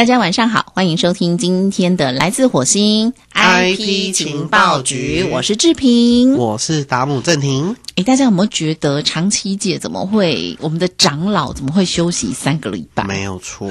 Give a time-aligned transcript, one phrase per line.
[0.00, 6.36] 大家晚上好，欢迎收听今天的来自火星 IP 情报局我是志平。
[6.36, 7.76] 我是达姆正廷。
[7.96, 13.04] 诶，大家有没有觉得长期界怎么会我们的长老怎么会休息三个礼拜？
[13.04, 13.70] 没有错，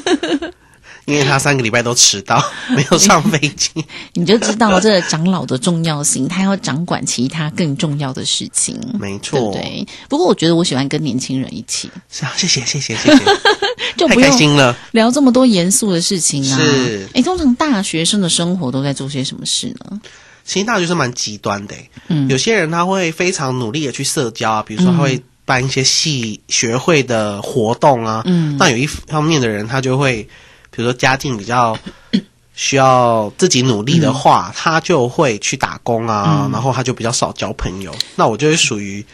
[1.06, 2.42] 因为他三个礼拜都迟到，
[2.74, 3.70] 没有上飞机。
[4.14, 9.86] 你就知道这个长老的重要性，他要掌管其他更重要的事情，没错，对？
[10.08, 13.24] 不过我觉得我喜欢跟年轻人一起，是啊，谢谢谢谢谢谢，太
[13.96, 14.76] 就不用开心了。
[14.92, 16.56] 聊这么多严肃的事情啊。
[16.56, 20.00] 是哎，通常大学生的生活都在做些什么事呢？
[20.44, 30.26] 其实大学生蛮极端的欸，嗯有些人他会非常努力的去社交啊，比如说他会办一些系学会的活动啊，嗯那有一方面的人他就会，
[30.72, 31.78] 比如说家境比较。
[32.54, 37.94] 需要自己努力的话，他就会去打工啊，然后他就比较少交朋友。
[38.14, 39.04] 那我就会属于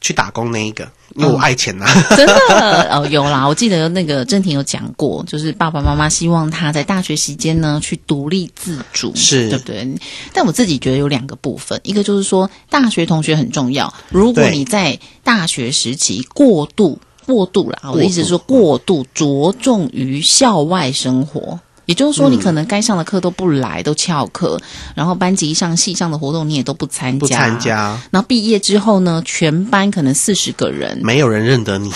[0.00, 1.84] 去打工那一个，因为我爱钱呐、
[2.16, 9.86] 真的 哦，有啦，我记得那个郑婷有讲过，就是爸爸妈妈希望他在大学期间呢去独立自主，是对不对？
[10.32, 16.98] 但我自己觉得有两个部分，一个就是说大学同学很重要，如果你在大学时期过度
[17.28, 21.60] 过度啦，我的意思是说过度着重于校外生活。
[21.84, 24.60] 也就是说，你可能该上的课都不来，都翘课，
[24.94, 27.58] 然后班级上、系上的活动你也都不参加，不参。
[27.58, 31.90] 加，然后毕业之后呢，全班可能四十个人，没有人认得你，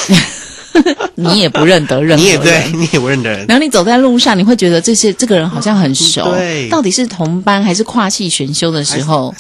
[1.15, 2.43] 你也不认得任何你也人。
[2.43, 3.45] 对，你也不认得人。
[3.47, 9.35] 然后你走在路上，你会觉得这些这个人好像很熟，对到底是同班还是跨系选修的时候，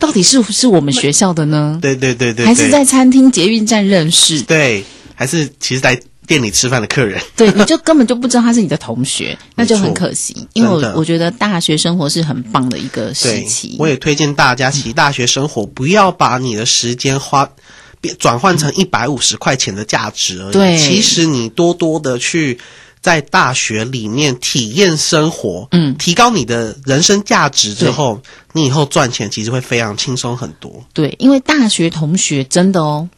[0.00, 1.78] 到底是不是我们学校的呢？
[1.80, 4.42] 对对对对，还是在餐厅、捷运站认识？
[4.42, 4.84] 对，
[5.22, 7.22] 还是其实在店里吃饭的客人。
[7.36, 10.34] 对，你就根本就不知道他是你的同学， 那就很可惜。
[10.54, 13.76] 因为我我觉得大学生活是很棒的一个时期，。
[13.78, 17.48] 我也推荐大家，其实大学生活不要把你的时间花。
[18.00, 20.52] 变转换成一百五十块钱的价值而已。
[20.52, 22.58] 对其实你多多的去
[23.00, 28.20] 在大学里面体验生活，嗯提高你的人生价值之后，
[28.54, 30.84] 你以后赚钱其实会非常轻松很多。
[30.92, 33.08] 对，因为大学同学真的哦，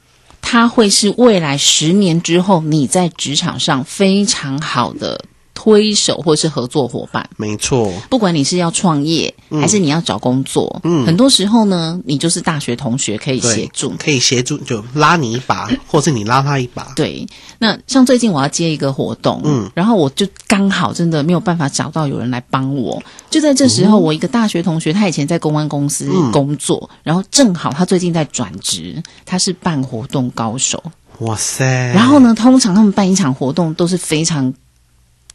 [0.44, 7.28] 它会是未来十年之后你在职场上非常好的推手或是合作伙伴。
[7.36, 13.94] 没错，不管你是要创业，还是你要找工作，嗯很多时候呢，你就是大学同学可以协助。
[13.98, 16.92] 可以协助就拉你一把， 或是你拉他一把。
[16.96, 17.26] 对，
[17.58, 23.02] 那像最近我要接一个活动，嗯，然后我就刚好真的没有办法找到有人来帮我。
[23.30, 30.82] 就在这时候，我一个大学同学，他以前在公安公司嗯工作，然后正好他最近在转职，他是办活动高手。
[31.20, 31.64] 哇塞！
[31.94, 34.52] 然后呢，通常他们办一场活动都是非常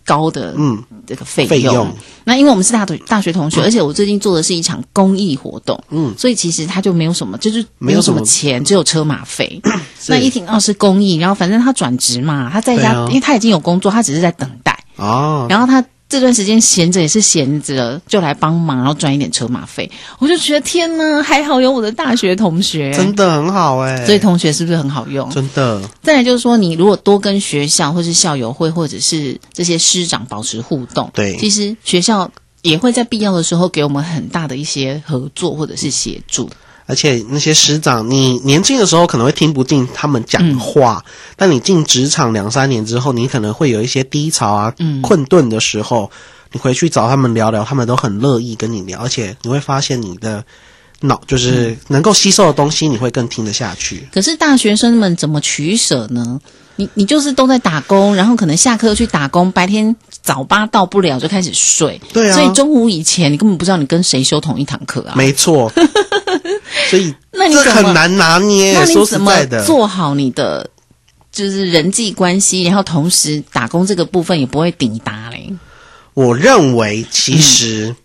[0.06, 1.50] 高的嗯，这个费用。
[1.50, 1.88] 费用。
[2.24, 8.26] 那因为我们是大学大学同学，而且我最近做的是一场公益活动，嗯，所以其实他就没有什么，就是没有什么么。
[8.26, 9.62] 钱，只有车马费。
[10.08, 13.06] 那一听到是公益，然后反正他转职嘛，他在家，啊。
[13.10, 14.78] 因为他已经有工作，他只是在等待。
[14.98, 19.90] 哦，然后他这段时间闲着也是闲着，就来帮忙，然后赚一点车马费。
[20.18, 25.30] 我就觉得天呐，还好有我的大学同学，真的很好哎、所以同学是不是很好用？
[25.30, 32.32] 真的再来就是说，你如果多跟学校或是校友会或者是这些师长保持互动，对其实学校
[32.64, 36.50] 也会在必要的时候给我们很大的一些合作或者是协助。
[36.90, 41.06] 而且那些师长，你年轻的时候可能会听不进他们讲嗯话，
[41.36, 46.10] 但你进职场两三年之后，你可能会有一些低潮啊、嗯困顿的时候，
[46.52, 50.44] 你回去找他们聊聊，他们都很乐意跟你聊，而且你会发现你的
[51.02, 54.10] 脑就是能够吸收的东西，你会更听得下去。
[54.12, 56.42] 可是大学生们怎么取舍呢？
[56.76, 65.14] 你你就是都在打工，然后可能下课去打工，白天早八到不了就开始睡，对啊所以中午以前你根本不知道你跟谁修同一堂课啊。
[65.14, 65.70] 没错，
[66.90, 68.86] 所以这 那你怎么很难拿捏那。
[68.86, 70.70] 你说实怎么在的，做好你的
[71.32, 75.54] 就是人际关系，然后同时打工这个部分也不会抵达嘞？
[76.14, 77.96] 我认为其实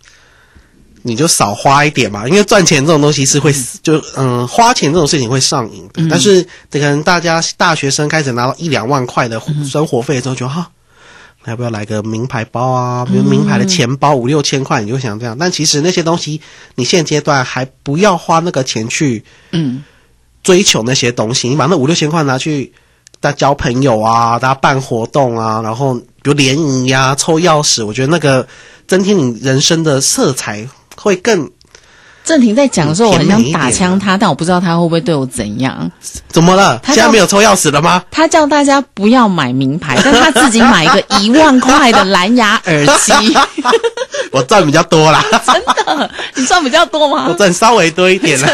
[1.03, 3.53] 你就少花一点嘛，因为赚钱这种东西是会
[3.83, 6.07] 就嗯花钱这种事情会上瘾的。
[6.09, 10.71] 但是可能大家大学生开始拿到一两万块的生活费之后，就哈。
[11.45, 13.05] 那要不要来个名牌包啊？
[13.05, 15.37] 比如名牌的钱包五六千块，你就想这样。
[15.39, 16.41] 但其实那些东西，
[16.75, 19.85] 你现阶段还不要花那个钱去嗯，
[20.43, 22.73] 追求那些东西，你把那五六千块拿去
[23.21, 28.47] 大家交朋友啊，大家办活动啊，然后比如联谊呀、抽钥匙，我觉得那个
[28.87, 31.51] 增添你人生的色彩会更
[32.25, 35.91] 郑婷在讲的时候，我很想打枪他，但我不知道他会不会对我怎样。
[36.29, 36.79] 怎么了？
[36.83, 38.03] 他叫现在没有抽钥匙了吗？
[38.11, 43.13] 他叫大家不要买名牌，但他自己买一个 一万块的蓝牙耳机，
[44.33, 47.35] 我赚比较多啦，真的你赚比较多吗我吗？
[47.37, 48.49] 赚稍微多一点啦。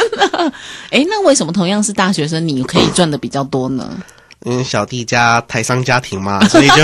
[0.90, 3.88] 诶，那为什么同样是大学生，你可以赚的比较多呢？
[4.46, 6.76] 因为小弟家台商家庭嘛，所以就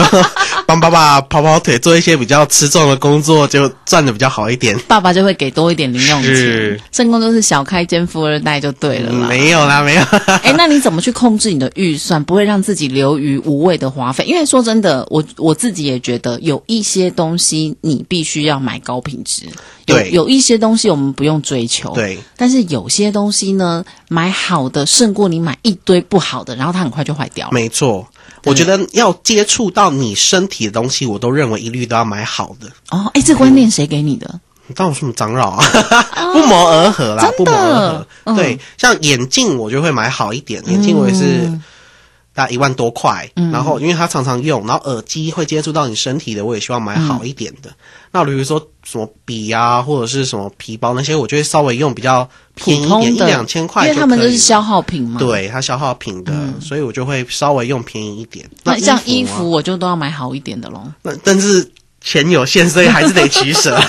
[0.66, 4.76] 帮爸爸跑跑腿，做一些比较吃重的工作，就赚的比较好一点。
[4.88, 6.80] 爸爸就会给多一点零用钱是。
[6.90, 9.28] 正宫就是小开兼富二代就对了啦。
[9.28, 10.02] 没有啦，没有。
[10.42, 14.24] 哎，那你怎么去控制你的预算，不会让自己流于无谓的花费？
[14.24, 19.44] 因为说真的，我我自己也觉得有一些东西你必须要买高品质，
[19.86, 27.52] 有对有一些东西我们不用追求，对，但是有些东西呢，买好的胜过你买一堆不好的，然后它很快就坏掉了。
[27.52, 28.06] 没错。
[28.44, 32.68] 我觉得要接触到你身体的东西，我都认为一律都要买好的。
[32.90, 34.40] 哦，哎，这观念谁给你的？
[34.68, 35.64] 你当我什么长老啊？
[36.32, 38.06] 不谋而合啦，不谋而合。
[38.24, 41.48] 嗯对，像眼镜我就会买好一点，眼镜我也是
[42.36, 43.28] 大概一万多块。
[43.36, 47.70] 嗯然后因为它常常用，然后耳机会接触到你身体的，我也希望买好一点的。
[48.12, 55.18] 那比如说什么笔啊，或者是什么皮包那些，我就会稍微用比较便宜一点，一两千块因为他们都是消耗品嘛。。
[55.18, 58.48] 对它消耗品的，所以我就会稍微用便宜一点。
[58.64, 61.70] 那像衣服，我就都要买好一点的喽，那但是
[62.02, 63.78] 钱有限，所以还是得取舍。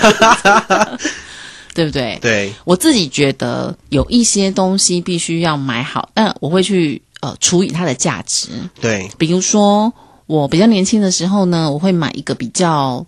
[1.74, 2.18] 对不对？
[2.20, 8.48] 对，我自己觉得有一些东西必须要买好，但我会去呃除以它的价值。
[8.80, 9.92] 对，比如说，
[10.26, 13.06] 我比较年轻的时候呢，我会买一个比较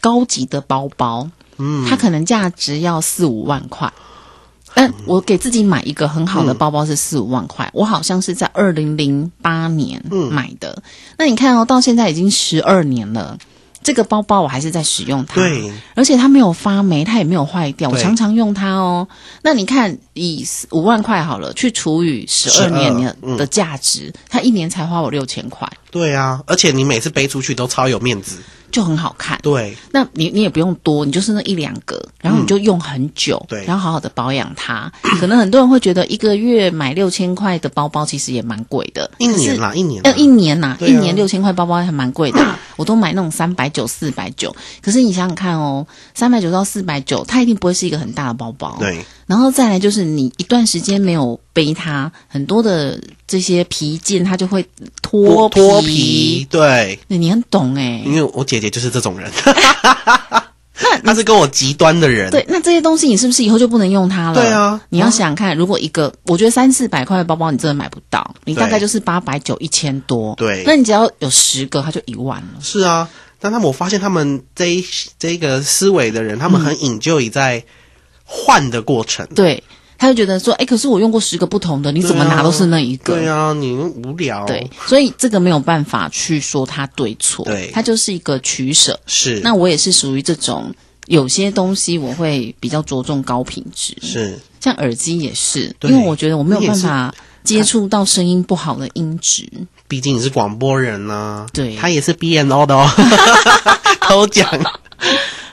[0.00, 1.28] 高级的包包，
[1.58, 3.92] 嗯，它可能价值要四五万块。
[4.74, 10.82] 但我给自己买一个很好的包包是四五万块，我好像是在二零零八年买的。
[11.18, 13.36] 那你看哦，到现在已经十二年了，
[13.82, 15.34] 这个包包我还是在使用它。
[15.34, 19.06] 对，而且它没有发霉，它也没有坏掉，我常常用它哦。
[19.42, 28.38] 那你看，以五万块好了，去除以十二年的价值，它一年才花我六千块，对啊，而且你每次背出去都超有面子。
[28.72, 29.38] 就很好看。
[29.42, 34.90] 对，那你你也不用多，你就是那一两个，然后你就用很久，嗯对然后好好的保养它。
[35.20, 44.54] 可能很多人会觉得一个月买六千块的包包其实也蛮贵的，一年啦，一年啦呃，一年呐、一年六千块包包还蛮贵的， 我都买那种三百九、四百九。
[44.80, 48.76] 可是你想想看哦，三百九到四百九，它一定不会是一个很大的包包。。
[48.80, 54.66] 对然后再来就是你一段时间没有背它，很多的这些皮件它就会
[55.00, 55.60] 脱皮。
[55.60, 59.30] 脱皮，对，对你很懂哎、因为我姐姐就是这种人，
[61.04, 64.34] 他是跟我极端的人，对，那这些东西你是不是以后就不能用它了？
[64.34, 70.34] 对啊你要想想看，如果一个我觉得三四百块的包包你真的买不到，你大概就是八百九、一千多。
[70.36, 72.60] 对那你只要有十个，它就一万了。
[72.60, 73.08] 是啊。
[73.44, 74.84] 但他们我发现他们这一
[75.18, 77.64] 这个思维的人，他们很引咎于在
[78.24, 79.26] 换的过程。
[79.34, 79.64] 对，
[80.02, 83.14] 他就觉得说，哎，可是我用过十个不同的，你怎么拿都是那一个。
[83.14, 84.44] 对啊，你无聊。
[84.46, 88.98] 对，所以这个没有办法去说它对错，对它就是一个取舍。
[89.06, 90.74] 是那我也是属于这种，
[91.06, 97.14] 有些东西我会比较着重高品质，是，像耳机也是，因为我觉得我没有办法
[97.44, 99.48] 接触到声音不好的音质。
[99.86, 102.90] 毕竟你是广播人呐、对他也是 B N O 的哦，
[104.02, 104.48] 偷讲。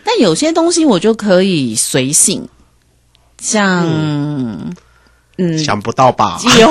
[0.04, 2.50] 但有些东西我就可以随性，
[3.40, 3.86] 像
[5.38, 5.58] 嗯。
[5.58, 6.38] 想不到吧？
[6.60, 6.70] 有，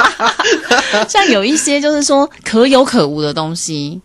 [1.06, 4.00] 像有一些就是说可有可无的东西，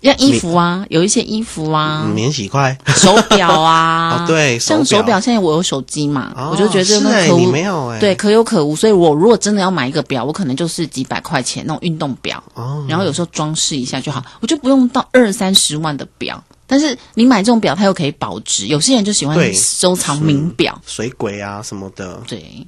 [0.00, 2.78] 像衣服啊，有一些衣服啊，嗯免洗筷。
[2.94, 7.38] 手表啊， 哦，对，像手手表现在我有手机嘛，哦我就觉得可无。
[7.38, 16.40] 你没有哎、对，可有可无，所以我如果真的要买一个表，我可能就是几百块钱那种运动表，哦，然后有时候装饰一下就好，我就不用到二三十万的表。
[16.72, 18.66] 但是你买这种表，它又可以保值。
[18.66, 22.66] 有些人就喜欢收藏名表，水鬼啊什么的，对，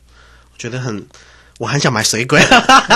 [0.52, 1.02] 我觉得很，
[1.58, 2.38] 我很想买水鬼。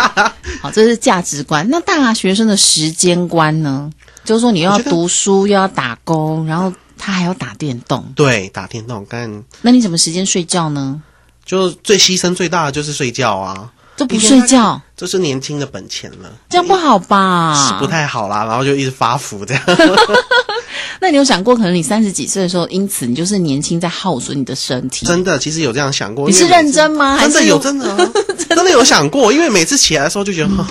[0.60, 1.66] 好，这是价值观。
[1.70, 3.90] 那大学生的时间观呢？
[4.22, 11.02] 就是说你又要读书，又要打工，然后他还要打电动，对，打电动干，那你怎么时间睡觉呢？
[11.46, 17.52] 就最牺牲最大的就是睡觉啊，都不睡觉，这是年轻的本钱了，这样不好吧？
[17.68, 18.44] 是不太好啦。
[18.44, 19.62] 然后就一直发福这样。
[21.00, 25.04] 那你有想过，可能你三十几岁的时候，因此你就是年轻在耗损你的身体？
[25.04, 26.28] 真的，其实有这样想过。
[26.28, 27.18] 你是认真吗？
[27.20, 28.10] 真的有，真的啊
[28.48, 30.66] 真的有想过，因为每次起来的时候就觉得，哈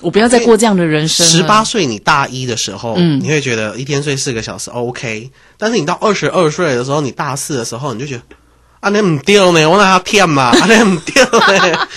[0.00, 1.26] 我不要再过这样的人生。
[1.26, 8.22] 十八岁你大一的时候，嗯你会觉得一天睡四个小时 OK，但是你到二十二岁的时候，你大四的时候，你就觉得
[8.80, 11.88] 啊，那唔掉呢，我哪要骗嘛，啊，那唔掉呢。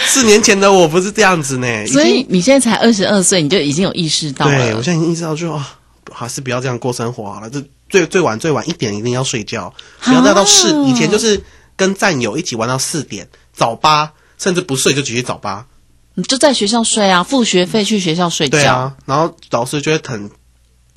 [0.06, 4.82] 四年前的我不是这样子呢，所以你现在才二十二岁，你就已经有意识到了对我。
[4.82, 5.68] 现在已经意识到就，啊，
[6.12, 7.48] 还是不要这样过生活好了。
[7.50, 10.72] 这最最晚最晚一点一定要睡觉，不要再到四。
[10.72, 11.42] 啊以前就是
[11.76, 15.66] 跟战友一起玩到四点，早八，甚至不睡就直接早八。
[16.14, 18.58] 你就在学校睡啊，付学费去学校睡觉。
[18.58, 20.30] 对啊，然后老师就会很，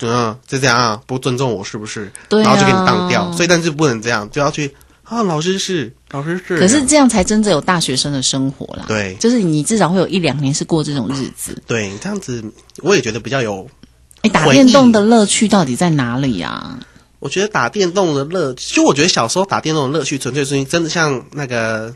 [0.00, 2.12] 嗯，就这样啊，不尊重我是不是？
[2.28, 3.32] 对啊然后就给你当掉。
[3.32, 6.58] 所以但是不能这样，就要去啊，老师是，老师是。
[6.58, 8.84] 可是这样才真正有大学生的生活啦。
[8.88, 11.62] 对就是你至少会有一两年是过这种日子。
[11.66, 12.42] 对这样子，
[12.82, 13.68] 我也觉得比较有
[14.22, 16.78] 哎，打电动的乐趣到底在哪里啊？
[17.20, 21.94] 我觉得打电动的乐，就我觉得小时候打电动的乐趣，纯粹是因为真的像那个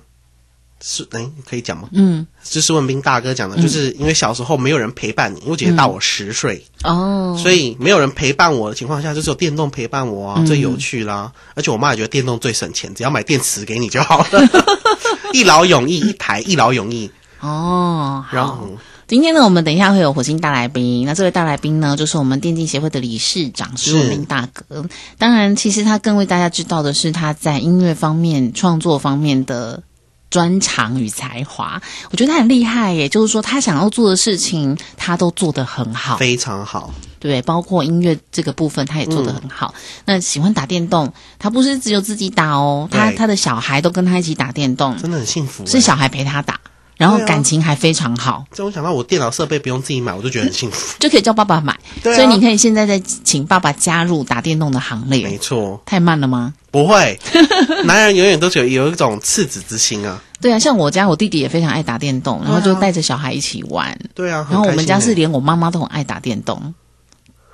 [0.80, 1.88] 是哎，可以讲吗？
[1.92, 11.32] 嗯，就是文斌大哥讲的，就是因为小时候没有人陪伴你，因为我姐姐大我十岁，哦，所以没有人陪伴我的情况下，就是有电动陪伴我啊，最有趣啦。
[11.54, 14.48] 而且我妈也觉得电动最省钱，只要买电池给你就好了，
[15.34, 17.10] 一劳永逸，一台一劳永逸。
[17.40, 18.36] 哦，好。
[18.36, 18.68] 然后
[19.06, 21.06] 今天呢，我们等一下会有火星大来宾。
[21.06, 24.84] 那这位大来宾呢，就是我们电竞协会的理事长施文明大哥。
[25.16, 29.82] 当然，其实他更为大家知道的是他在音乐方面、创作方面的
[30.30, 31.80] 专长与才华。
[32.10, 36.16] 我觉得他很厉害耶，就是说他想要做的事情，他都做得很好。
[36.16, 39.74] 非常好，对，包括音乐这个部分，他也做得很好。
[40.04, 45.70] 那喜欢打电动，他不是只有自己打哦，他他的小孩都跟他一起打电动，真的很幸福、欸。
[45.70, 46.60] 是小孩陪他打，
[46.98, 48.44] 然后感情还非常好。
[48.52, 50.94] 这我想到我电脑设备不用自己买，我就觉得很幸福。
[51.00, 51.74] 就可以叫爸爸买。
[52.02, 55.38] 对啊所以你可以现在再请爸爸加入打电动的行列没。
[55.38, 56.52] 错，太慢了吗？
[56.70, 57.18] 不会，
[57.86, 60.20] 男人永远都是有有一种赤子之心啊。
[60.40, 63.98] 对啊，像我家我弟弟也非常爱打电动，然后就带着小孩一起玩。
[64.14, 66.74] 对啊，然后我们家是连我妈妈都很爱打电动。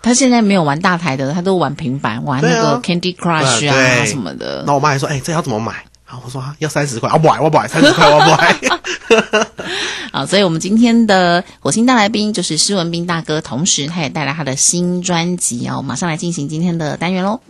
[0.03, 4.67] 他现在没有玩大台的，他都玩平板，玩那个 Candy Crush 啊对什么的然。
[4.67, 5.73] 后我妈还说：“哎、这要怎么买？”
[6.07, 8.55] 然后我说：“啊要三十块，啊不买，我不买，三十块我不买。
[10.13, 17.41] 啊，所以我们今天的火星大来宾就是施文斌大哥，同时他也带来他的新专辑哦，马上来进行今天的单元喽。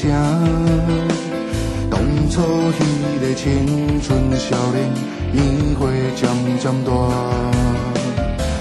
[0.00, 0.08] 声。
[1.90, 2.40] 当初
[2.72, 2.80] 迄
[3.20, 4.88] 个青春少年，
[5.30, 5.36] 年
[5.76, 5.80] 岁
[6.16, 6.20] 渐
[6.58, 6.88] 渐大。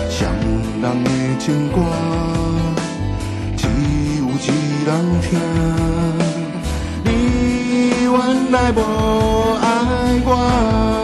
[0.10, 0.17] 双
[0.81, 1.77] 人的情歌，
[3.55, 3.67] 只
[4.19, 4.48] 有一
[4.86, 4.88] 人
[5.22, 5.27] 听。
[7.05, 7.08] 你
[8.03, 8.77] 原来无
[9.62, 9.63] 爱
[10.25, 10.99] 我。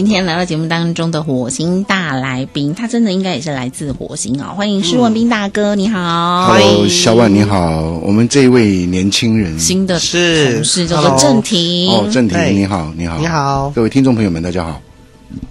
[0.00, 4.54] 今天来到节目当中的火星大来宾，他真的应该也是来自火星哦。
[4.56, 6.46] 欢迎施文斌大哥，你好。
[6.46, 11.90] Hello，小婉你好，我们这位年轻人，新的是同事叫做郑婷。
[11.90, 14.80] 哦，郑婷你好，你好，你，好，各位听众朋友们，大家好。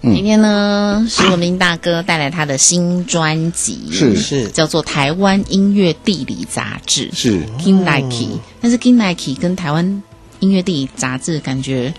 [0.02, 4.16] 今天呢，施文斌大哥带来他的新专辑，是。
[4.16, 4.48] 是。
[4.48, 7.44] 叫做《台湾音乐地理杂志》，是。
[7.60, 10.02] King Nike，、但是 King Nike 跟台湾
[10.40, 11.94] 音乐地理杂志感觉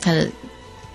[0.00, 0.28] 它的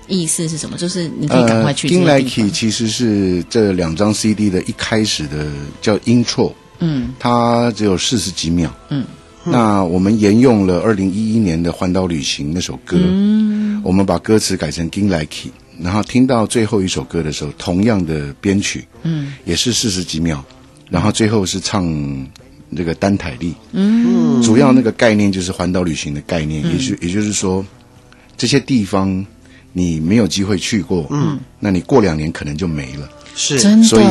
[0.08, 0.78] 意思是什么？
[0.78, 2.46] 就是你可以赶快去这 King 个地方。
[2.46, 5.48] Nike 其实是这两张 CD 的一开始的
[5.82, 7.10] 叫 Intro，嗯。
[7.20, 8.74] 它只有四十几秒。
[8.90, 9.06] 嗯，
[9.44, 13.82] 那我们沿用了二零一一年的《环岛旅行》那首歌，嗯。
[13.84, 15.50] 我们把歌词改成 King Nike，
[15.80, 19.34] 然后听到最后一首歌的时候，同样的编曲，嗯。
[19.46, 20.44] 也是四十几秒，
[20.90, 22.28] 然后最后是唱
[22.70, 24.42] 那个丹台利，嗯。
[24.42, 27.66] 主要那个概念就是环岛旅行的概念，也就也就是说，
[28.38, 29.26] 这些地方
[29.74, 33.59] 你没有机会去过，嗯，那你过两年可能就没了，是。
[33.59, 34.05] 真所以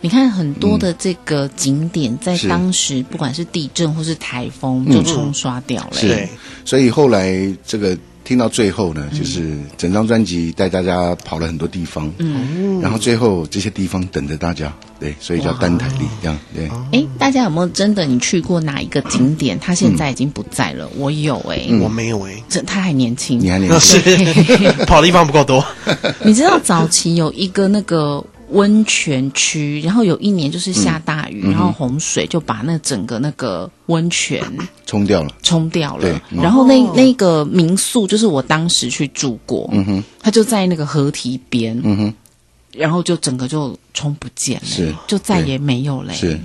[0.00, 5.94] 你看很多的这个景点，在当时不管是地震或是台风，就冲刷掉了。
[5.94, 6.06] 是。
[6.08, 6.28] 对，
[6.64, 7.98] 所以后来这个
[8.28, 14.70] 听到最后呢，就是整张专辑带大家跑了很多地方，嗯，然后最后这些地方等着大家，
[15.00, 16.68] 对，所以叫单台历这样，对。
[16.92, 19.58] 哎，大家有没有真的你去过哪一个景点？
[19.58, 20.86] 他现在已经不在了。
[20.98, 25.64] 我有哎、我没有哎、这他还年轻，你还年那轻，是 跑的地方不够多，
[26.22, 34.42] 你知道早期有一个那个温泉区，然后有一年就是下大雨，然后洪水就把那整个那个温泉
[34.86, 36.20] 冲掉了，冲掉了。
[36.30, 42.14] 然后那那个民宿就是我当时去住过，嗯哼，它就在那个河堤边，嗯哼，
[42.72, 46.12] 然后就整个就冲不见了，是就再也没有了。
[46.14, 46.40] 是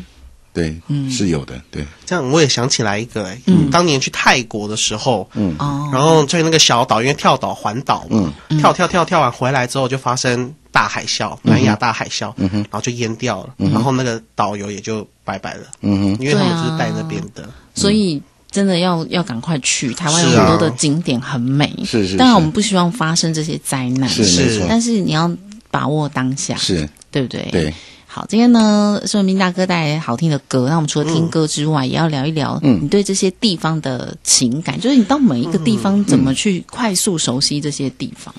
[0.52, 1.10] 对，嗯。
[1.10, 3.42] 是有的，对，这样我也想起来一个、欸，
[3.72, 8.60] 当年去泰国的时候，嗯，哦，然后在那个小岛，因为跳岛环岛嘛，嗯。
[8.60, 19.94] 跳跳跳跳完回来之后就发生大海啸，南亚大海啸，然后就淹掉了，然后那个导游也就拜拜了，嗯哼，因为他们是带那边的，所以真的要要赶快去。
[19.94, 25.32] 台湾有很多的景点很美，是是当然我们不希望发生这些灾难，是是，但是你要
[25.70, 27.48] 把握当下，是，对不对？
[27.52, 27.74] 对。
[28.08, 30.68] 好，今天呢，宋文斌大哥带来好听的歌。
[30.70, 32.80] 那我们除了听歌之外，也要聊一聊嗯。
[32.84, 38.34] 你对这些地方的情感，就是你到每一个地方怎么去快速熟悉这些地方。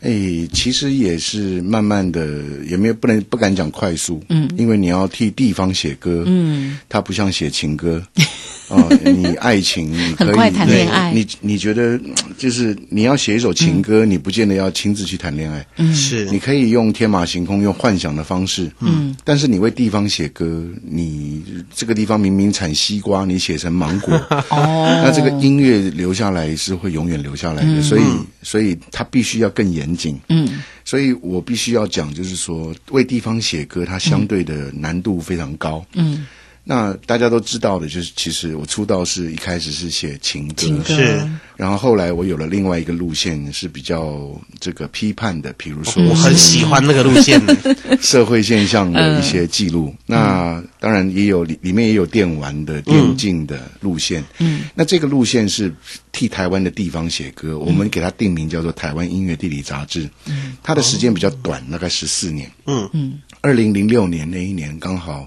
[0.00, 8.00] 哎，其实也是慢慢的，也没有不能不敢讲快速，嗯，因为你要替地方写歌，嗯，它不像写情歌，
[8.68, 11.12] 哦，你爱情 你可以很快谈恋爱。
[11.12, 16.24] 你你觉得嗯就是你要写一首情歌，你不见得要亲自去谈恋爱，嗯，是。
[16.26, 21.42] 你可以用天马行空、用幻想的方式，嗯，但是你为地方写歌，你
[21.74, 24.14] 这个地方明明产西瓜，你写成芒果，
[24.50, 28.02] 哦，那这个音乐留下来是会永远留下来的，所以
[28.42, 30.18] 所以它必须要更严谨。
[30.28, 35.84] 嗯，所以我必须要讲，就是说为地方写歌，它相对的难度非常高。
[35.94, 36.26] 嗯，
[36.70, 40.94] 那大家都知道的，就是其实我出道是一开始是写情歌，情歌。
[40.94, 41.26] 是。
[41.56, 47.40] 然后后来我有了另外一个路线是比较这个批判的，比如说我很喜欢那个路线，
[48.02, 49.94] 社会现象的一些记录。
[50.04, 54.22] 那当然也有里里面也有电玩的、电竞的路线。
[54.36, 55.74] 嗯，那这个路线是
[56.12, 60.04] 替台湾的地方写歌，我们给它定名叫做《台湾音乐地理杂志》。
[60.26, 62.52] 嗯，它的时间比较短，大概十四年。
[62.66, 62.90] 嗯。
[62.92, 65.26] 嗯，二零零六年那一年刚好。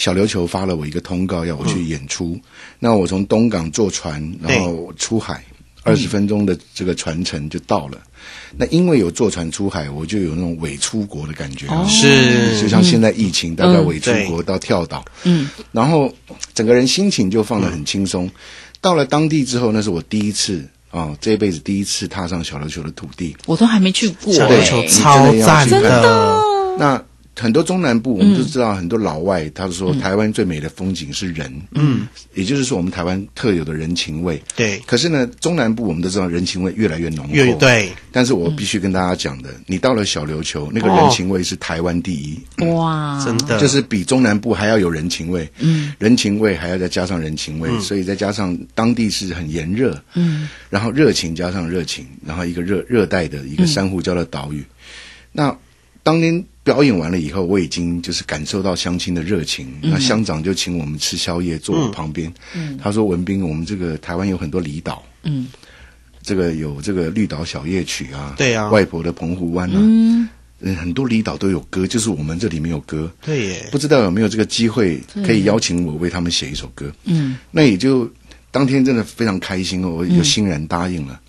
[0.00, 2.40] 小琉球发了我一个通告，要我去演出。
[2.78, 5.44] 那我从东港坐船，然后出海，
[5.82, 8.00] 二十分钟的这个船程就到了。
[8.56, 16.10] 那因为有坐船出海，我就有那种伪出国的感觉啊，是就像现在疫情，大概伪出对国到跳岛，嗯，然后
[16.54, 18.30] 整个人心情就放得很轻松。
[18.80, 23.36] 到了当地之后，那是我第一次啊、这辈子第一次踏上小琉球的土地。
[23.44, 26.40] 我都还没去过、小欸琉球超赞的，
[26.78, 27.04] 那
[27.36, 34.42] 很多中南部，我们都知道很多老外，他说台湾最美的风景是人，嗯，也就是说我们台湾特有的人情味。
[34.54, 43.58] 对，可是呢，中南部我们都知道人情味越来越浓厚，乐队但是我必须跟大家讲的，你到了小琉球，那个人情味是台湾第一，哇，真的。
[43.58, 45.48] 就是比中南部还要有人情味。
[45.60, 54.62] 嗯，人情味还要再加上人情味，所以再加上当地是很炎热，嗯，然后热情加上热情，然后一个热热带的一个珊瑚礁的岛屿。
[55.32, 55.56] 那
[56.02, 59.66] 当天表演完了以后，我已经就是感受到乡亲的热情。
[59.82, 62.32] 那乡长就请我们吃宵夜，坐我旁边。
[62.80, 65.48] 他说：“文斌，我们这个台湾有很多离岛，嗯，
[66.22, 70.28] 这个有这个绿岛小夜曲啊，对啊外婆的澎湖湾啊，嗯，
[70.76, 73.10] 很多离岛都有歌，就是我们这里没有歌。
[73.20, 76.92] 对耶，不知道有没有这个机会可以邀请我为他们写一首歌？
[77.02, 78.08] 嗯，那也就
[78.52, 81.20] 当天真的非常开心哦，我就欣然答应了。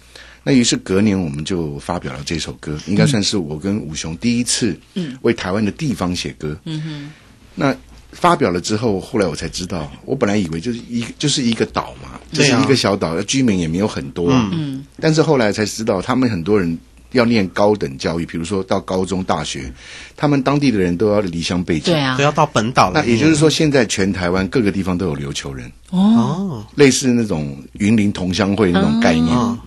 [0.43, 4.77] 那于是隔年我们就发表了这首歌，应该算是我跟武雄第一次
[5.21, 6.57] 为台湾的地方写歌。
[6.65, 7.09] 嗯哼，
[7.55, 7.75] 那
[8.11, 14.29] 发表了之后，后来我才知道，我本来以为就是一就是一个岛嘛，就是一个小岛，居民也没有很多。
[14.31, 16.77] 嗯，但是后来才知道，他们很多人。
[17.13, 19.69] 要念高等教育，比如说到高中、大学，
[20.15, 21.93] 他们当地的人都要离乡背井。
[21.93, 23.01] 对啊都，要到本岛了。
[23.01, 29.59] 那也就是说，现在全台湾各个地方都有琉球人，哦，类似那种云林同乡会那种概念，嗯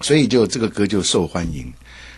[0.00, 1.72] 所以就这个歌就受欢迎。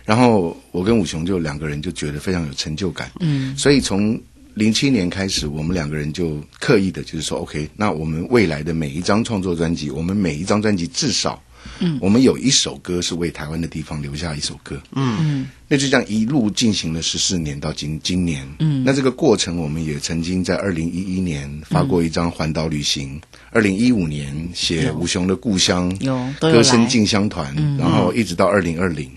[0.04, 4.20] 然后我跟武雄就两个人就觉得非常有成就感，嗯，所以从
[4.54, 11.40] 零七年开始，我们两个人就刻意的就是说，OK，那我们未来的每一张创作专辑，我们每一张专辑至少。
[11.78, 23.20] 嗯，我们有一首歌是为台湾的地方留下一首歌，嗯，那就这样一路进行了十四年到今今年，嗯，那这个过程我们也曾经在二零一一年发过一张环岛旅行，
[23.50, 29.10] 二零一五年写吴雄的故乡，有都有歌声来进香团，然后一直到二零二零，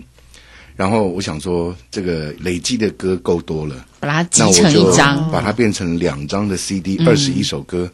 [0.75, 7.91] 然后我想说这个累积的歌够多了，把它集那我成就一张，把它变成两张的 CD，二十一首歌。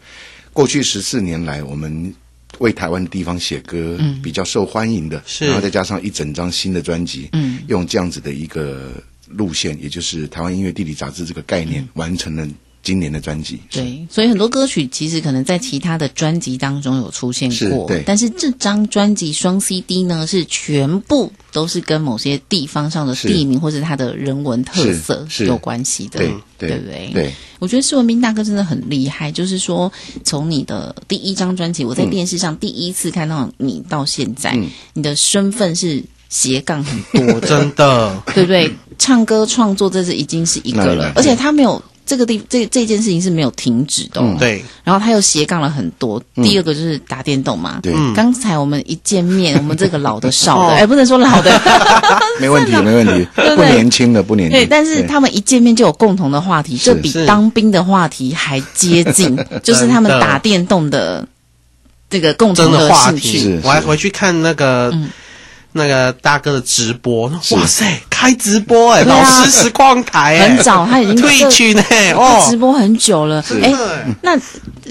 [0.52, 2.14] 过去十四年来，我们
[2.58, 5.46] 为台湾的地方写歌，比较受欢迎的，是。
[5.46, 7.60] 然后再加上一整张新的专辑，嗯。
[7.68, 8.92] 用这样子的一个
[9.28, 12.48] 路线，也就是台湾音乐地理杂志这个概念，完成了
[12.82, 13.60] 今年的专辑。
[13.72, 25.46] 对，所以很多歌曲其实可能在其他的专辑当中有出现过是对，但是这张专辑双 CD 呢是全部都是跟某些地方上的地名或者它的人文特色是是。
[25.46, 27.10] 有关系的，对对不对？
[27.14, 29.92] 对，我觉得施文斌大哥真的很厉害，就是说
[30.24, 34.70] 从你的第一张专辑，我在电视上第一次看到你到现在，嗯。
[34.94, 38.72] 你的身份是斜杠很多的， 真的，对不对？
[38.98, 44.36] 唱歌创作这是已经是一个了而且他没有这个地这这件事情是没有停止的、哦。
[44.40, 46.20] 对，然后他又斜杠了很多。
[46.42, 47.80] 第二个就是打电动嘛。
[47.84, 51.62] 对刚才我们一见面， 我们这个老的少哦的，哎，不能说老的，
[52.42, 54.58] 没问题， 没问题，对不年轻的，不年轻。
[54.58, 61.28] 对，但是他们一见面就有共同的话题，这比当兵的话题还接近，就是他们打电动的
[62.10, 63.40] 这个共同的话兴题趣。
[63.40, 63.60] 是。
[63.64, 64.92] 我还回去看那个。
[65.72, 71.84] 那个大哥的直播，哇塞，开直播哎、老师实况台哎、很早他已经退去呢、
[72.16, 73.78] 哦，直播很久了，哎，对
[74.22, 74.40] 那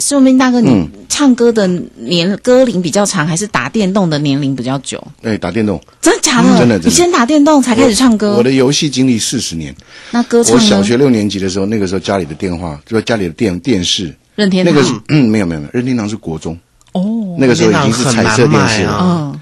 [0.00, 0.88] 说明大哥，你嗯。
[1.10, 5.02] 唱歌的年歌龄比较长，还是打电动的年龄比较久？
[5.20, 6.56] 对打电动，真的假的？
[6.56, 6.88] 真的真的。
[6.88, 8.36] 你先打电动才开始唱歌？
[8.36, 9.74] 我的游戏经历四十年。
[10.12, 10.62] 那歌唱呢？
[10.62, 14.72] 我小学六年级的时候，那个时候家里的电话，就是家里的电电视，任天堂。
[14.72, 16.56] 那个是嗯没有没有没有，任天堂是国中，
[16.92, 19.37] 哦，那个时候已经是彩色电视了。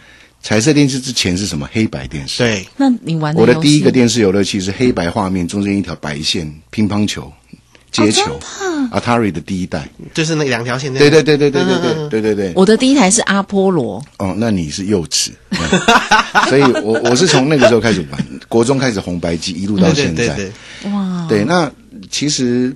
[0.46, 1.68] 彩色电视之前是什么？
[1.72, 2.38] 黑白电视。
[2.38, 7.32] 对，那你玩我的第一个电视游乐器是黑白画面，中间一条白线，乒乓球、
[7.90, 8.38] 接球、
[8.92, 9.88] Atari 的第一代。
[10.14, 11.20] 就是那两条线那对个。
[11.20, 12.52] 对对对对对对对对对。
[12.54, 15.58] 我的第一台是阿波罗，哦，那你是幼稚，嗯
[16.48, 20.48] 所以我我是从那个时候开始玩，国中开始红白机，一路到对现在。
[20.92, 21.68] 哇，对，那
[22.08, 22.72] 其实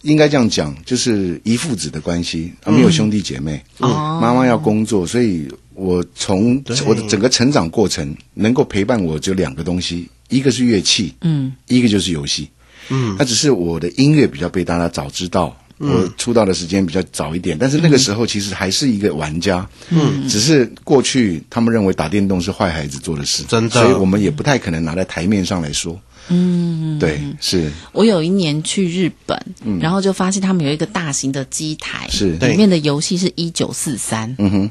[0.00, 5.46] 应该这样讲，就是一父子的关系，啊，没有兄弟姐妹，哦妈妈要工作，所以
[5.82, 12.48] 我从我的整个成长过程，能够陪伴我只有两个东西，一个是乐器，嗯，一个就是游戏。
[12.88, 15.56] 嗯，那只是我的音乐比较被大家早知道。
[15.78, 23.70] 我出道的时间比较早一点，但是那个时候其实还是一个玩家，嗯，只是过去他们认为打电动是坏孩子做的事，真的。
[23.70, 27.68] 所以我们也不太可能拿在台面上来说，嗯，对，是。
[27.90, 29.80] 我有一年去日本，嗯。
[29.80, 32.36] 然后就发现他们有一个大型的机台，是。
[32.36, 34.70] 里面的游戏是一九四三，嗯哼，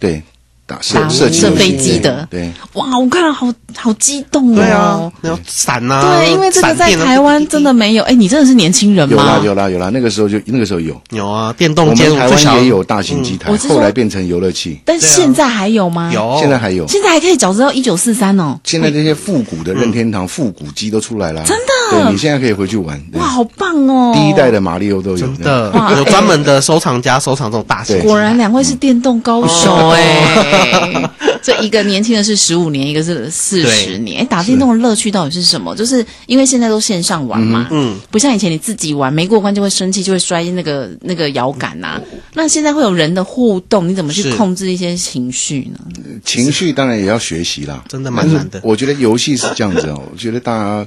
[0.00, 0.22] 对，
[0.66, 4.56] 打射打射飞机的对，哇，我看了好好激动哦。
[4.56, 8.02] 对啊，那要闪呐，对，因为这个在台湾真的没有。
[8.02, 9.42] 哎，你真的是年轻人吗有啦吗？
[9.44, 16.84] 有啦有啦，那个时候就那个时候有，有啊，电我动间们台湾也有大型机台，我后来变成游乐器，但现在还有吗？，有，现在还有。
[16.88, 18.58] 现在还可以找得到一九四三哦。
[18.64, 23.00] 现在这些复古的任天堂复古机都出来了，真的对你现在可以回去玩。
[23.12, 23.20] 对。
[23.20, 24.12] 哇，好棒哦！
[24.14, 29.88] 第一代的马里奥都有，真的有专门的收藏家收藏这种大型，果然两位是电动高手。
[29.90, 31.10] 哎、
[31.42, 34.22] 这一个年轻的是十五年，一个是四十年。
[34.22, 35.74] 哎，打电动的乐趣到底是什么？
[35.74, 42.00] 就是因为现在都线上玩嘛，嗯，不像以前你自己玩，没过关就会生气，就会摔那个那个摇杆呐、
[42.34, 45.78] 那现在会有人的互动，你怎么去控制一些情绪呢？
[46.24, 48.60] 情绪当然也要学习啦，真的蛮难的。
[48.62, 50.86] 我觉得游戏是这样子哦，我觉得大家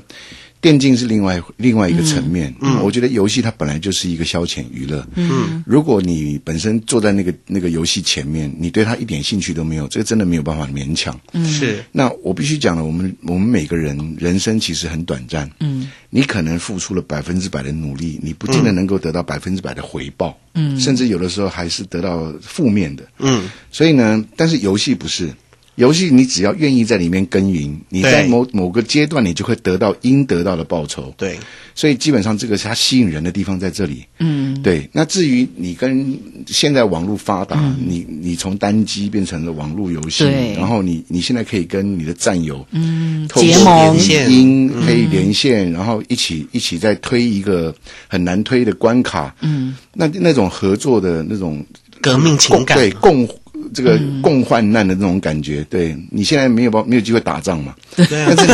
[0.62, 2.54] 电竞是另外另外一个层面。
[2.60, 5.08] 嗯，我觉得游戏它本来就是一个消遣娱乐。
[5.15, 11.17] 嗯，如果你本身坐在那个那个游戏前面，你对它一点兴趣都没有，这个真的没有办法勉强。
[11.45, 15.50] 是那我必须讲了，我们我们每个人人生其实很短暂。
[15.62, 20.38] 嗯，你可能付出了百分之百的努力，你不见得能够得到百分之百的回报。
[20.56, 23.08] 嗯，甚至有的时候还是得到负面的。
[23.19, 25.34] 嗯，所以呢，但是游戏不是。
[25.80, 31.13] 游戏，你只要愿意在里面耕耘，你在某某个阶段，你就会得到应得到的报酬。
[31.15, 31.39] 对，
[31.74, 34.04] 所以基本上这个是它吸引人的地方在这里。
[34.20, 34.89] 嗯，对。
[34.92, 40.26] 那至于你跟现在网络发达，你你从单机变成了网络游戏，
[40.58, 47.74] 然后你你现在可以跟你的战友嗯结盟线音可以连线，然后一起一起在推一个
[48.10, 49.34] 很难推的关卡。
[49.39, 51.65] 嗯，那那种合作的那种
[52.02, 53.26] 革命情感对共
[53.74, 55.96] 这个共患难的那种感觉，对。
[56.12, 57.76] 你现在没有办没有机会打仗嘛？
[57.96, 58.54] 但是你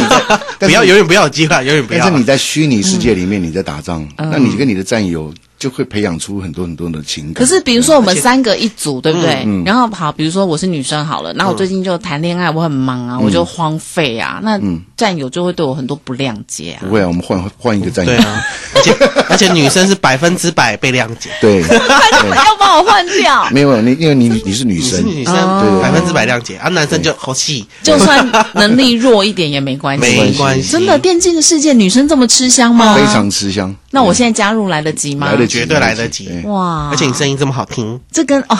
[0.60, 2.18] 不要永远不要有机会，永远不要但是。
[2.18, 5.34] 你在虚拟世界里面你在打仗，那你跟你的战友
[5.66, 7.34] 就会培养出很多很多的情感。
[7.34, 9.44] 可是，比如说我们三个一组，对不对？
[9.66, 14.62] 然后好，比如说我是女生好了，那我最近就谈恋爱，我很忙啊，我就荒废啊，那
[14.96, 16.94] 战友就会对我很多不谅解啊不。
[16.94, 18.24] 会啊，我们换换一个战友对。
[18.24, 18.96] 啊，而且
[19.30, 28.24] 而且女生是百分之百被谅解，对， 要把我换掉，没有你，因为你你是女你是生，女生哦百分之百谅解，啊，男生就好气，就算
[28.54, 30.02] 能力弱一点也没关系。
[30.06, 32.94] 没关系，真的，电竞的世界女生这么吃香吗？
[32.94, 33.76] 非常吃香。
[33.92, 35.28] 那我现在加入来得及吗？
[35.28, 36.30] 来得及，绝对来得及。
[36.46, 36.90] 哇！
[36.92, 38.58] 而且你声音这么好听，这跟哦，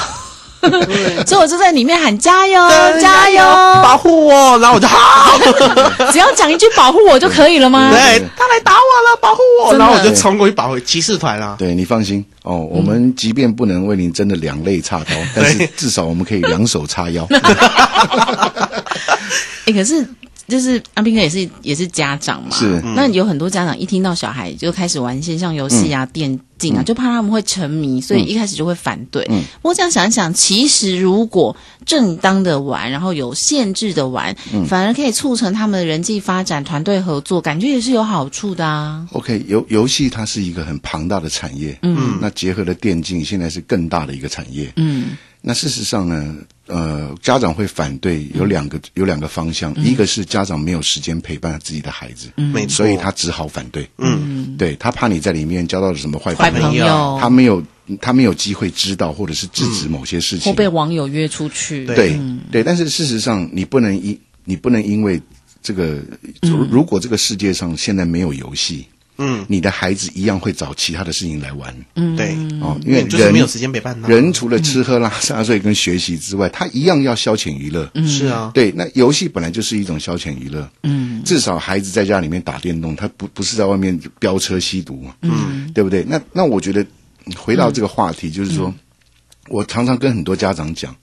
[1.26, 3.44] 所以我就在里面喊加油加油，
[3.84, 5.38] 保护我，然后我就好，
[6.12, 7.92] 只要讲一句保护我就可以了吗？
[7.92, 11.56] 对他来打我了，保护我，然后我就冲过去保护骑士团啦。
[11.60, 17.28] 对你放心哦，我们即便不能为您真的两肋插刀，但是至少我们可以两手叉腰。
[19.66, 20.08] 哎，可是
[20.48, 22.82] 就是阿斌哥也是也是家长嘛，是。
[22.96, 29.26] 那有很多家长一听到小孩就开始玩线上游戏啊、电竞啊，就怕他们会沉迷，所以一开始就会反对。
[29.30, 29.42] 嗯。
[29.62, 31.56] 不过这样想一想，其实如果
[31.86, 34.66] 正当的玩，然后有限制的玩，嗯。
[34.66, 39.08] 反而可以促成他们的人际发展、团队合作，感觉也是有好处的啊。
[39.14, 45.18] OK，游游戏它是一个很庞大的产业，嗯，那结合了电竞，现在是更大的一个产业，嗯。
[45.48, 46.36] 那事实上呢，
[46.68, 57.64] 呃，家长会反对有两个有两个方向，一个是家长没有时间陪伴自己的孩子，没错所以他只好反对，嗯，对他怕你在里面交到了什么坏坏朋友，朋友，他没有
[58.02, 62.20] 他没有机会知道或者是制止某些事情，或被网友约出去，对对
[62.52, 65.22] 对，但是事实上，你不能因你不能因为
[65.62, 66.00] 这个，
[66.42, 71.76] 如如果这个世界上现在没有游戏，嗯，你的孩子一样会找其他的事情来玩。
[71.96, 72.16] 嗯。
[72.16, 74.08] 对，哦，因因为为人就是没有时间陪伴他。
[74.08, 77.90] 人除了吃喝拉撒睡跟学习之外，他一样要消遣娱乐。
[77.94, 78.08] 嗯。
[78.08, 80.70] 是啊，对，那游戏本来就是一种消遣娱乐。
[80.84, 85.02] 嗯，至少孩子在家里面打电动，他不不是在外面飙车吸毒。
[85.02, 85.16] 嘛。
[85.22, 86.04] 嗯，对不对？
[86.04, 86.86] 那那我觉得
[87.36, 88.74] 回到这个话题，就是说，
[89.50, 90.96] 我常常跟很多家长讲，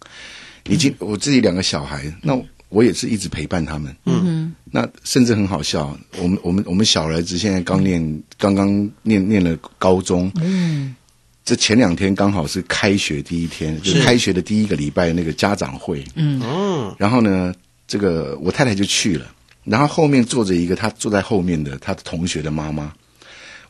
[0.68, 2.36] 已经我自己两个小孩，那
[2.72, 3.94] 我也是一直陪伴他们。
[4.06, 8.68] 嗯，那甚至很好笑，我们我们我们小儿子现在刚念刚刚
[9.02, 10.32] 念念了高中。
[10.42, 10.96] 嗯。
[11.44, 17.52] 这前两天刚好是开学第一天，就开学的第一个礼拜那个家长会，嗯，然后呢，
[17.84, 19.26] 这个我太太就去了，
[19.64, 22.92] 然后后面坐着一个他坐在后面的他的同学的妈妈，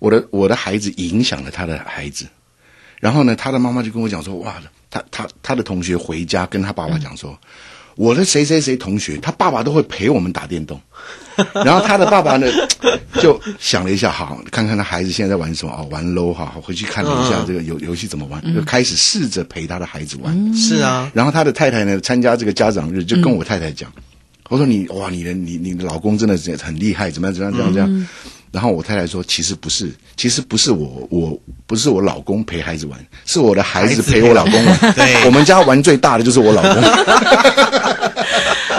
[0.01, 2.27] 我的我的孩子影响了他的孩子，
[3.01, 7.35] 然后呢，他的妈妈就跟我讲说，哇，他他他的同学回家跟他爸爸讲说。
[7.97, 10.81] 我的谁谁谁同学，他爸爸都会陪我们打电动，
[11.65, 12.47] 然后他的爸爸呢，
[13.21, 20.55] 就想了一下，好，看看他孩子现在在玩什么哦，玩 low 哈，回去看了一下这个游游戏怎么玩，就开始试着陪他的孩子玩。
[20.55, 23.93] 是啊，然后他的太太呢，参加这个家长日，就跟我太太讲，
[24.49, 27.75] 我说你哇，你的你你的老公真的是很厉害，怎么样怎么样怎么样。
[27.75, 28.09] 这样。
[28.53, 34.79] 然后我太太说，其实不是，其实不是我我不是我老公陪孩子玩，是我的孩子陪我老公玩。
[34.95, 36.83] 对我们家玩最大的就是我老公。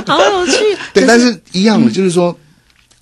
[0.06, 0.54] 好有趣。
[0.94, 2.38] 对，但是一样的，就是说，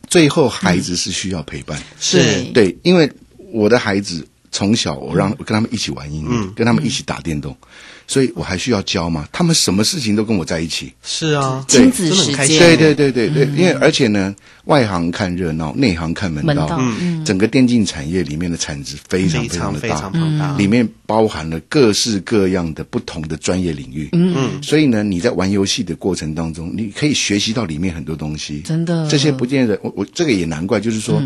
[0.07, 1.77] 最后孩子是需要陪伴。
[1.99, 3.12] 是对，因为
[3.51, 7.56] 我的孩子从小我让我跟他们一起玩音乐，嗯跟他们一起打电动，
[8.06, 9.28] 所以我还需要教吗。
[9.32, 10.92] 他们什么事情都跟我在一起。
[11.02, 14.36] 是啊，对亲子时真的很开心间，对对对对对，因为而且呢，
[14.66, 16.54] 外行看热闹，内行看门道。
[16.54, 20.58] 门道嗯，整个电竞产业里面的产值非常非非常的常非常大，庞大。
[20.58, 24.10] 里面包含了各式各样的不同的专业领域。
[24.12, 28.60] 嗯，所以呢，你在玩游戏的过程当中，你可以学习到里面很多东西。
[28.66, 31.24] 真的这些不见得，我我这个也难怪，就是说。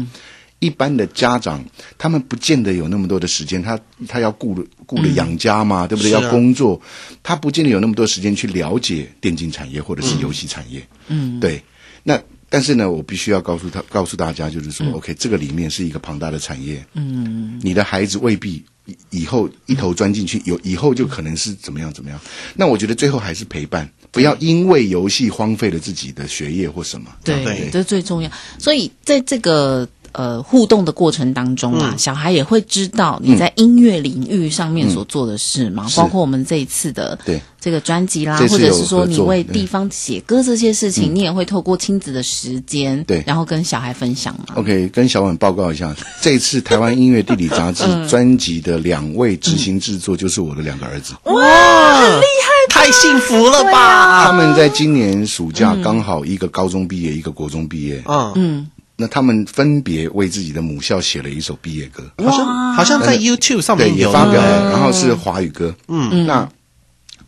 [0.60, 1.64] 一般的家长，
[1.98, 6.14] 他们不见得有那么多的时间，他他要顾了顾着养家嘛，对不对？
[6.14, 6.82] 啊要工作，
[7.22, 10.86] 他不见得有那么多时间去了解电竞产业或者是游戏产业。
[11.08, 11.62] 嗯，对。
[12.04, 16.86] 那但是呢，我必须要告诉他，告诉大家，就是说、o k 这个里面是一个庞大的产业。
[16.94, 22.20] 嗯，你的孩子未必以以后一头钻进去，有以后就可能是怎么样怎么样。
[22.56, 27.12] 那我觉得最后还是陪伴，不要因为游戏荒废了自己的学业或什么。
[27.24, 28.32] 对，对这最重要。
[28.60, 31.98] 所以在这个呃互动的过程当中啊，嗯。
[31.98, 35.98] 小孩也会知道你在音乐领域上面所做的事嘛，是。
[36.00, 37.42] 包括我们这一次的对。
[37.66, 43.24] 这个专辑啦，或者是说你为地方写歌这些事情，你也会透过亲子的时间，对。
[43.26, 44.54] 然后跟小孩分享嘛。
[44.54, 54.26] OK，跟小婉报告一下， 这一次台湾音乐地理杂志专辑的两位执行制作就是我的两个儿子，哇，很厉害，太幸福了吧？
[54.26, 58.04] 他们在今年暑假刚好一个高中毕业，一个国中毕业，
[58.36, 66.48] 嗯，那他们分别为自己的母校写了一首毕业歌，好像好像在 YouTube 上，面也发表了，然后是华语歌，嗯，那。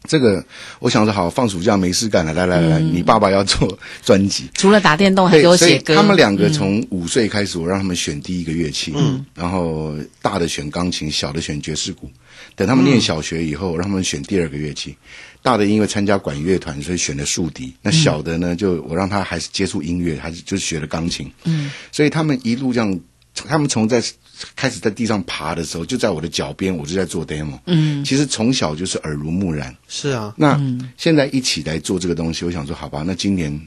[0.08, 0.42] 这个
[0.80, 5.94] 我想说好，放暑假没事干了，来来来，你爸爸要做专辑，除了打电动，还对，给我写歌。
[5.96, 12.10] 他们两个从五岁开始，我让他们选第一个乐器，嗯，然后大的选钢琴，小的选爵士鼓。
[12.56, 14.96] 等他们念小学以后，让他们选第二个乐器。
[15.48, 17.74] 大的因为参加管乐团，所以选了竖笛。
[17.82, 21.32] 那小的呢，就我让他还是接触音乐，还是就是学了钢琴。
[21.46, 23.00] 嗯，所以他们一路这样，
[23.34, 24.04] 他们从在
[24.58, 27.58] 开始在地上爬的时候，就在我的脚边，我就在做 demo。
[27.66, 29.74] 嗯，其实从小就是耳濡目染。
[29.88, 30.60] 是啊，那
[30.98, 33.58] 现在一起来做这个东西，我想说，好吧，那今年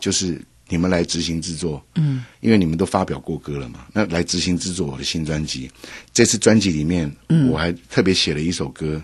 [0.00, 5.70] 就是你们来执行制作，嗯，因为你们都发表过歌了嘛，那来执行制作我的新专辑。
[6.12, 7.48] 这次专辑里面，嗯。
[7.50, 9.00] 我还特别写了一首歌，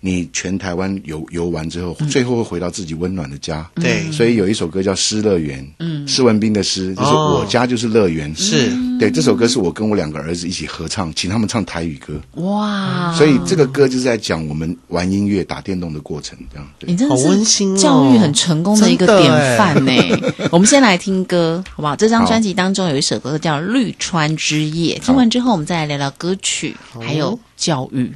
[0.00, 4.10] 你全台湾游游完之后，最后会回到自己温暖的家，对。
[4.12, 8.34] 所以有一首歌叫《诗乐园》，嗯，施文斌的诗，就是哦我家就是乐园。
[8.36, 8.70] 是。
[8.98, 13.14] 对，这首歌是我跟我两个儿子一起合唱，请他们唱台语歌，哇！
[13.14, 16.66] 所以这个歌就是在讲我们玩音乐、打电动的过程，这样。
[16.78, 16.90] 对。
[16.90, 19.92] 你真的好温是教育很成功的一个典范呢。
[20.50, 21.96] 我们先来听歌，好不好？
[21.96, 28.12] 这张专辑当中有一首歌叫《绿川之夜》，听完之后我们再来聊聊歌曲，还有教育。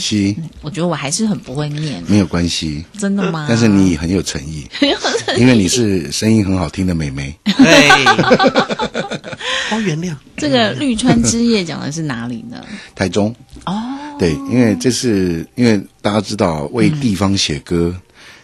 [0.00, 3.46] 是我觉得我还是很不会念，没有关系，真的吗？
[3.48, 4.66] 但是你很有诚意，
[5.38, 7.38] 因为你是声音很好听的妹妹。
[7.44, 8.04] 对，
[9.70, 10.14] 包原谅。
[10.36, 12.56] 这个绿川之夜讲的是哪里呢？
[12.94, 13.34] 台中
[13.66, 13.78] 哦，
[14.18, 17.94] 对，因为这是因为大家知道为地方写歌，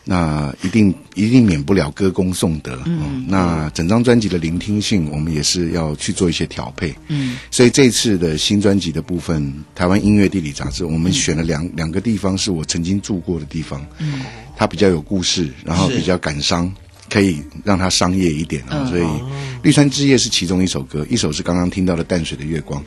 [0.09, 2.81] 那一定一定免不了歌功颂德。
[2.87, 6.95] 嗯，那整张专辑的聆听性，我们也是要去做一些调配。
[7.09, 13.85] 嗯，所以这次的新专辑的部分，台湾音乐地理杂志，我们选了两两个地方是我曾经住过的地方。
[13.99, 14.23] 嗯，
[14.57, 16.73] 它比较有故事，然后比较感伤。
[17.09, 19.03] 可以让它商业一点啊，嗯所以
[19.63, 22.83] 《绿川之夜》是其中一首歌，一首是刚刚听到的《淡水的月光》。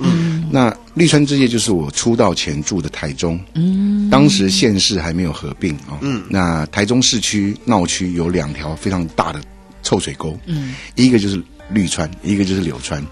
[0.50, 3.40] 嗯，那《绿川之夜》就是我出道前住的台中。
[3.54, 5.98] 嗯，当时县市还没有合并啊。
[6.02, 9.42] 嗯，那台中市区闹区有两条非常大的
[9.84, 10.38] 臭水沟。
[10.46, 13.06] 嗯，一个就是绿川，一个就是柳川。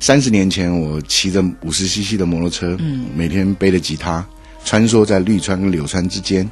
[0.00, 4.26] 三十年前，我骑着五十 CC 的摩托车，嗯，每天背着吉他，
[4.64, 6.48] 穿梭在绿川跟柳川之间，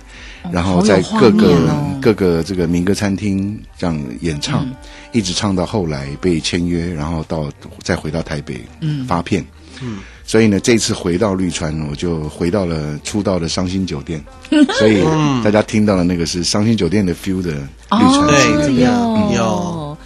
[0.53, 4.75] 然后在各个、哦各个这个民歌餐厅这样演唱，嗯
[5.13, 9.45] 一直唱到后来被签约，然后到再回到台北，嗯，发片，
[9.83, 9.99] 嗯，
[10.31, 14.25] 所以呢，这次回到绿川，我就回到了出道的伤心酒店，
[14.79, 15.03] 所以
[15.43, 18.29] 大家听到的那个是伤心酒店的 feel 的绿川。
[18.29, 19.99] 哦，对之夜有嗯有。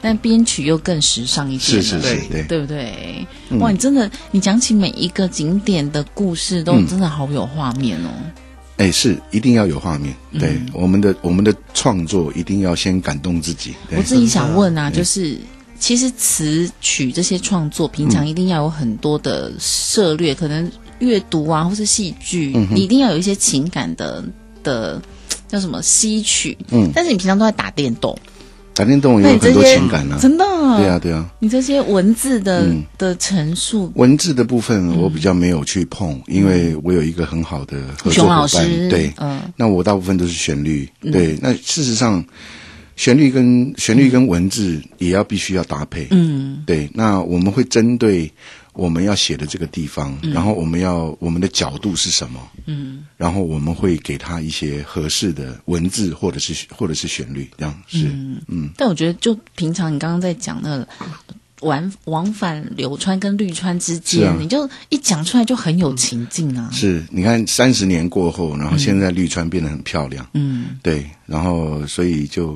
[0.00, 2.58] 但编曲又更时尚一些，是是是，对，对。
[2.58, 3.26] 不对？
[3.58, 8.08] 哇，你真的，你讲起每一个景点的故事，都嗯真的好有画面哦。
[8.78, 10.40] 哎，是一定要有画面，嗯。
[10.40, 15.36] 对，我们的我们的创作一定要先感动自己，我自己想问啊，就是
[15.78, 24.24] 其实词曲这些创作，平常一定要有很多的涉略，可能阅读啊，或是戏剧，嗯你一定要有一些情感的
[24.62, 25.00] 的
[25.48, 26.90] 叫什么吸取，嗯。
[26.94, 28.18] 但是你平常都在打电动，
[28.74, 30.44] 打电动那有很多情感啊，真的，
[30.78, 31.30] 对啊，对啊。
[31.38, 32.82] 你这些文字的、嗯。
[32.98, 39.40] 的陈述，文字的部分我比较没有去碰，因为我有一个很好的合作熊老伙伴师，，对，嗯。
[39.56, 41.38] 那我大部分都是旋律，对。
[41.40, 42.24] 那事实上，
[42.96, 46.64] 旋律跟旋律跟文字也要必须要搭配，嗯。
[46.66, 46.90] 对。
[46.92, 48.30] 那我们会针对
[48.72, 53.04] 我们要写的这个地方，然后我们要我们的角度是什么，嗯。
[53.16, 58.06] 然后我们会给他一些合适的文字或者是或者是旋律，这样是，
[58.48, 58.70] 嗯。
[58.76, 60.88] 但我觉得就平常你刚刚在讲那个。
[61.62, 66.68] 往往返柳川跟绿川之是间，啊你就一讲出来就很有情境啊。
[66.72, 67.02] 是。
[67.10, 72.54] 你看三十年过后，然后现在绿川变得很漂亮，嗯对，然后所以就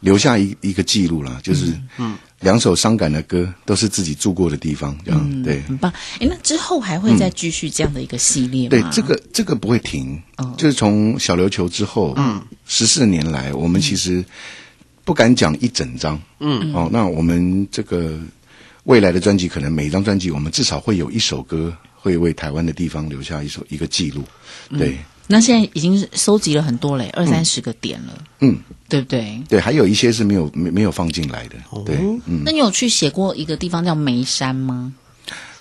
[0.00, 5.62] 留下一一个记录了，就是嗯，两首伤感的歌都是自己住过的地方，这样、嗯，对。
[5.62, 5.92] 很棒。
[6.18, 8.70] 哎，那之后还会再继续这样的一个系列吗？
[8.70, 14.24] 对，这个这个不会停，哦就是从小琉球之后，嗯，十四年来，我们其实
[15.04, 18.18] 不敢讲一整张，嗯，哦，那我们这个
[18.84, 24.22] 未来的专辑，可能每一张专辑，我们至少会有一首歌会为台湾的地方留下一首一个记录，
[24.70, 24.96] 对，
[25.26, 29.40] 那现在已经收集了很多嘞，二三十个点了，嗯，对不对？
[29.48, 31.96] 对，还有一些是没有没没有放进来的，对，
[32.26, 34.92] 嗯，那你有去写过一个地方叫眉山吗？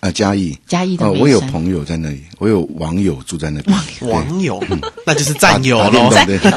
[0.04, 4.62] 啊，嘉义，嘉义的哦，我有朋友在那里，我有网友住在那边，对网友，
[5.08, 6.10] 那就是战友喽。
[6.26, 6.52] 对，对，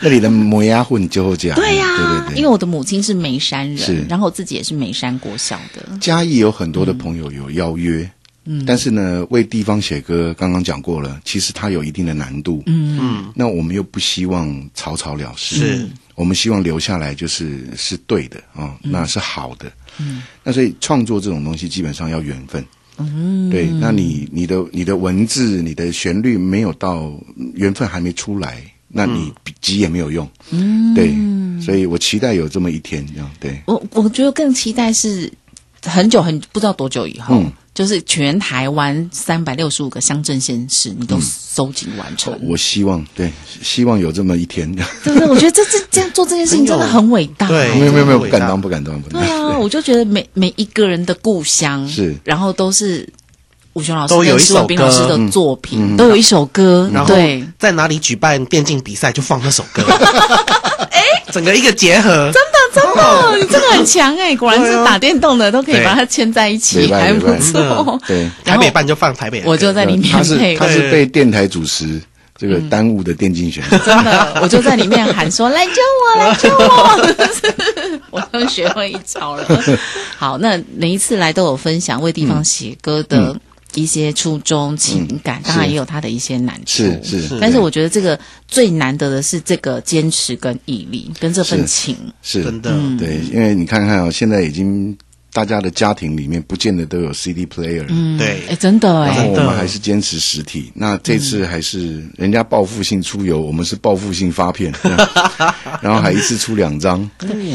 [0.00, 5.98] 那里的磨牙混就会这样，对呀、对对对，因为我的母亲是眉山人是，然后我自己也是眉山国小的。
[6.00, 8.08] 嘉义有很多的朋友有邀约，
[8.44, 22.64] 嗯，但是呢，为地方写歌，刚刚讲过了，其实它有一定的难度，嗯嗯，那我们又不希望草草了事，是我们希望留下来就是是对的啊、哦那是好的，嗯，那所以创作这种东西基本上要缘分。
[22.98, 27.12] 嗯，对，那你你的你的文字、你的旋律没有到
[27.54, 30.26] 缘分还没出来，那你急也没有用。
[30.50, 31.14] 嗯，对，
[31.62, 33.60] 所以我期待有这么一天，这样对。
[33.66, 35.30] 我我觉得更期待是
[35.82, 43.30] 很久很不知道多久以后，嗯就是全台湾三百六十五个乡镇县市，你嗯都收集完成，我希望对，
[43.62, 44.66] 希望有这么一天。
[45.04, 45.28] 对不对？
[45.28, 47.46] 我觉得这这这样做这件事情真的很伟大。
[47.48, 49.22] 对没有没有没有，不敢当，不敢当，不敢当。
[49.22, 53.06] 对啊，我就觉得每每一个人的故乡是然后都是
[53.74, 57.46] 吴雄老师都有一首跟施文斌老师歌的作品，都有一首歌，然后对。
[57.58, 59.96] 在哪里举办电竞比赛就放那首歌，哎，
[61.32, 68.00] 整个一个结合，真的真的，你这个很强哎，果然是打电动的都可以把它牵在一起，还不对错。
[68.06, 72.00] 对，台北办就放台北我就在里面他是配他是被电台主持
[72.36, 73.78] 这个耽误的电竞选手。
[73.78, 75.72] 真的，我就在里面喊说：“来救
[76.16, 77.16] 我，来救我！”
[78.10, 79.46] 我都学会一招了。
[80.16, 83.34] 好，那每一次来都有分享为地方写歌的
[83.76, 86.82] 一些初衷、情感，当然也有他的一些难处。
[86.82, 88.18] 是是是但是我觉得这个
[88.48, 91.96] 最难得的是这个坚持跟毅力，跟这份情。
[92.22, 94.96] 是真的，对，因为你看看哦，现在已经
[95.36, 100.72] 大家的家庭里面不见得都有 CD player，嗯，对哎，真的然后哎，我们还是坚持实体。
[100.72, 104.72] 那这次还是人家报复性出游，我们是报复性发片，
[105.82, 107.02] 然后还一次出两张。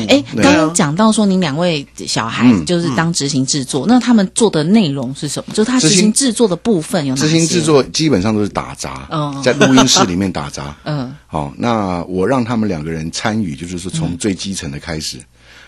[0.08, 5.56] 哎，对刚刚讲到说您两位小孩嗯就是当执行制作，那他们做的内容是什么？
[5.56, 7.28] 就是他执执行行制作的部分有哪些？
[7.28, 10.78] 执行制，作基本上都是打杂哦，在录音室里面打杂。
[10.86, 15.18] 嗯好、那我让他们两个人参与，就是说从最基层的开始。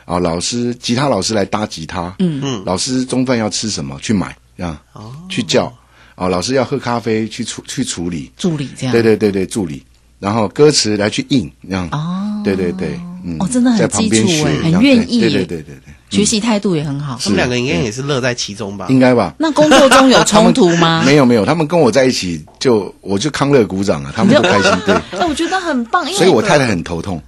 [0.06, 2.42] 啊，老师，吉他老师来搭吉他，嗯。
[2.44, 5.72] 嗯，老师中饭要吃什么，去买，这样，哦，去叫，
[6.16, 8.92] 啊，老师要喝咖啡，去处去处理，助理这样。
[8.92, 9.84] 对对对对，助理，
[10.20, 17.18] 然后歌词来去印，这样，哦，对对对，嗯，哦真的很在旁边学，基础哎很愿意对对耶对对对，学习态度也很好。
[17.24, 18.88] 他们两个应该也是乐在其中吧？
[18.90, 19.34] 应该吧。
[19.40, 21.02] 那工作中有冲突吗？
[21.08, 27.22] 没有没有，他们跟我在一起就我就康乐鼓掌啊，他们都开心，对， 哎，我觉得很棒，因为所以我太太很头痛。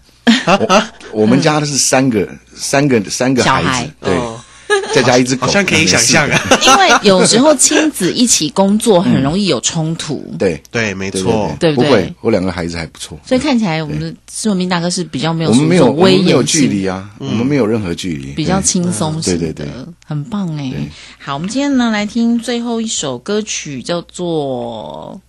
[0.45, 3.85] 我我们家的是三个三个三个孩小孩。
[3.85, 4.39] 子，对，哦。
[4.93, 6.41] 再加一只狗，好像可以想象啊。
[6.65, 10.61] 因为有时候亲子一起工作很容易有冲突，对。
[10.71, 11.73] 对，没对错，对。
[11.73, 11.89] 不对？
[11.89, 16.43] 不会，我两个孩子还不错，所以看起来我们的施文斌大哥是比较没有我们没有威我们没有。
[16.43, 18.63] 距离啊，我们没有任何距离，比较对。
[18.63, 19.67] 轻松型的，对对对。
[20.05, 20.71] 很棒哎。
[20.71, 20.89] 对。
[21.19, 25.21] 好，我们今天呢来听最后一首歌曲，叫做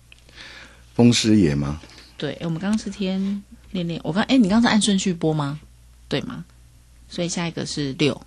[0.95, 1.79] 风师爷吗？
[2.17, 5.59] 对，我们刚刚是天练练，我刚哎，你刚才按顺序播吗？
[6.07, 6.45] 对吗？
[7.09, 8.21] 所以下一个是六。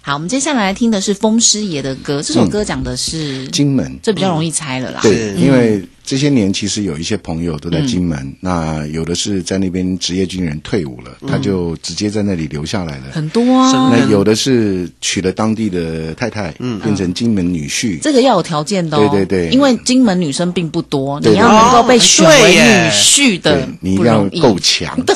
[0.00, 5.00] 好，我们接下来听的是风师爷的歌，这首歌讲的是金门，这比较容易猜了啦。
[5.02, 13.04] 对，因为这些年其实有一些朋友都在金门，那有的是在那边职业军人退伍了，他就直接在那里留下来了。
[13.12, 18.00] 很多啊，那有的是娶了当地的太太，嗯变成金门女婿。
[18.00, 19.06] 这个要有条件的哦。
[19.10, 24.26] 对对对因为金门女生并不多，你要能够被选为女婿的对，你一定要。
[24.40, 24.98] 够强。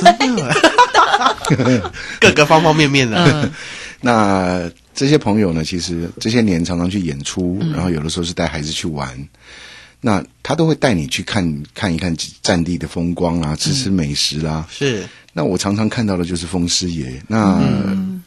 [2.20, 3.51] 各个方方面面的，嗯
[4.03, 7.72] 那这些朋友呢，其实这些年常常去演出，嗯。
[7.72, 9.28] 然后有的时候是带孩子去玩。
[10.03, 15.09] 那他都会带你去看看一看战地的风光啊，吃吃美食啦、是。
[15.32, 17.22] 那我常常看到的就是风师爷。
[17.26, 18.22] 那、嗯。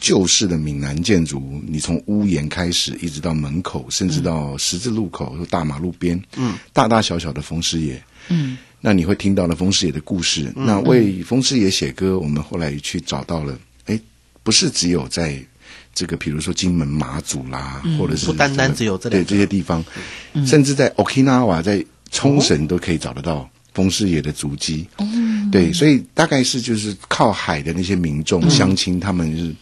[0.00, 10.52] 旧式的闽南建筑，你从屋檐开始，一直到门口，甚至到十字路口、或大马路边，嗯，大大小小的风师爷，嗯，那你会听到了风师爷的故事。
[10.56, 13.58] 那为风师爷写歌，我们后来去找到了，哎，
[14.42, 15.38] 不是只有在
[15.94, 19.84] 这个，比如说金门、马祖啦，或者是不单单只有这对这些地方，
[20.46, 24.86] 甚至在 Okinawa、在冲绳都可以找得到风师爷的足迹。
[25.50, 29.54] 对，所以大概是就是靠海的那些民众、乡亲，他们是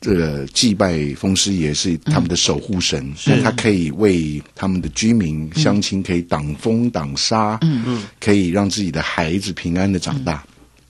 [0.00, 7.82] 这个祭拜风师爷是他们的守护神，那他可以为他们的居民、乡亲可以挡风挡沙，嗯。
[7.86, 10.44] 嗯，可以让自己的孩子平安的长大。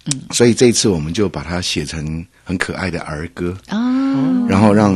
[0.07, 4.95] 嗯，所以这一次我们就把它写成很可爱的儿歌，啊，然后让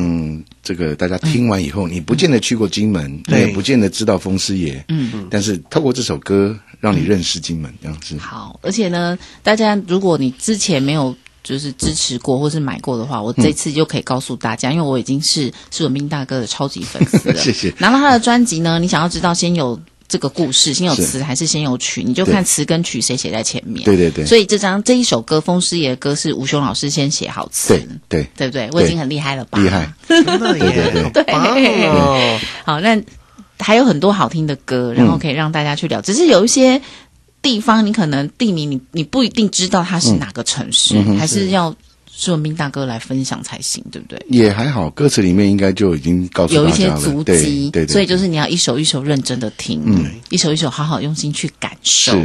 [0.62, 8.16] 这个大家听完以后，你不见得去过金门，你对也不见得知道风师爷，嗯，但是透过这首歌，让你认识金门，这样子。
[8.18, 17.36] 好，而且呢，大家如果你之前没有就是支持过或是买过的话，我这次就可以告诉大家，因为我已经是是文斌大哥的超级粉丝了。
[17.40, 17.72] 谢谢。
[17.78, 23.85] 拿到他的专辑呢，你想要知道先有这个故事，先有词还是先有曲，你就看词跟曲谁写在前面。
[23.85, 28.27] 对对对，所以这张这一首歌《风师爷》的歌是吴雄老师先写好词，对对。
[28.37, 28.71] 对不对？
[28.73, 29.59] 我已经很厉害了吧？
[29.59, 29.93] 厉害。
[30.09, 31.35] 真的耶， 对对
[32.65, 32.99] 好那
[33.59, 36.01] 还有很多好听的歌，然后可以让大家去聊。
[36.01, 36.81] 只是有一些
[37.43, 41.75] 地方，你可能地名你你不一定知道它是哪个城市，还是要
[42.21, 44.21] 是文斌大哥来分享才行，对不对？
[44.29, 52.21] 也还好，歌词里面应该就已经告诉有一大家了，些足迹，对对，所以就是你要一首一首认真的听，嗯一首一首好好用心去感受。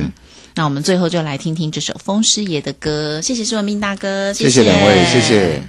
[0.55, 5.61] 那我们最后就来听听这首风师爷的歌，谢谢施文斌大哥，谢谢两位，谢谢。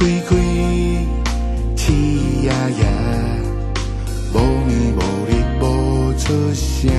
[0.00, 0.34] 开开，
[1.76, 2.84] 气呀呀，
[4.32, 4.98] 无暝无
[5.28, 5.30] 日
[5.60, 5.62] 无
[6.14, 6.24] 出
[6.54, 6.90] 声。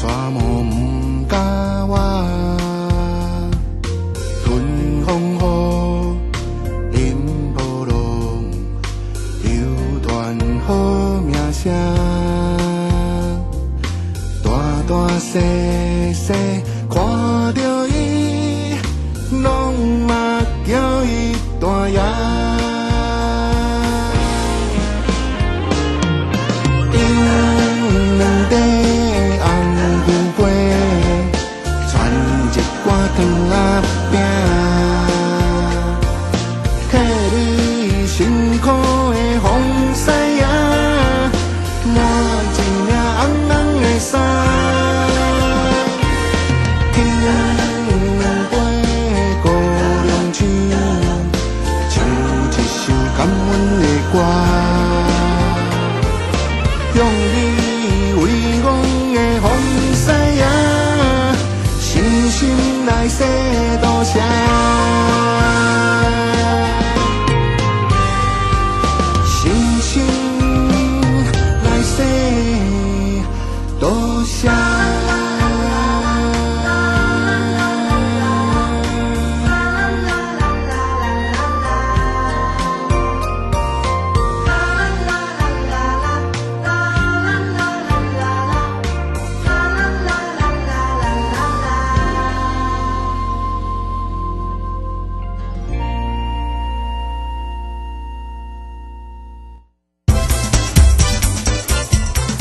[0.00, 0.62] 沙漠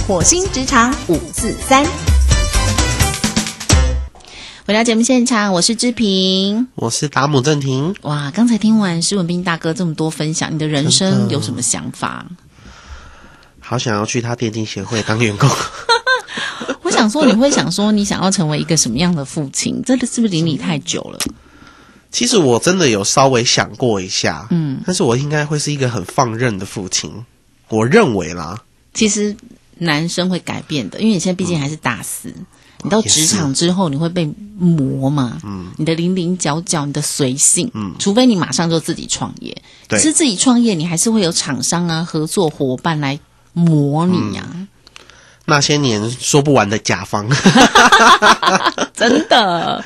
[0.08, 1.86] 火星职场五四三，
[4.66, 6.66] 回到节目现场，我是志平。
[6.76, 12.26] 我是达姆正廷，哇，刚才听完施文斌大哥这么多分享，你的人生有什么想法？
[13.60, 15.49] 好想要去他电竞协会当员工。
[16.84, 19.84] 我想说，你会想说，你想要成为一个什么样的父亲？
[19.86, 21.20] 这个是不是离你太久了？
[22.12, 27.12] 其实我真的有稍微想过一下，嗯，但是我应该会是一个很放任的父亲，
[27.68, 28.58] 我认为啦。
[28.93, 29.36] 其实
[29.80, 32.34] 男生会改变的，因为你现在毕竟还是大四，
[32.84, 34.25] 你到职场之后，你会被
[34.57, 39.55] 磨嘛，嗯，你的零零角角，你的随性，嗯，除非你马上就自己创业，
[39.88, 39.97] 对。
[39.97, 43.19] 可是自己创业，你还是会有厂商啊、合作伙伴来
[43.53, 44.45] 磨你呀、
[45.45, 47.28] 那些年说不完的甲方，
[48.93, 49.84] 真的。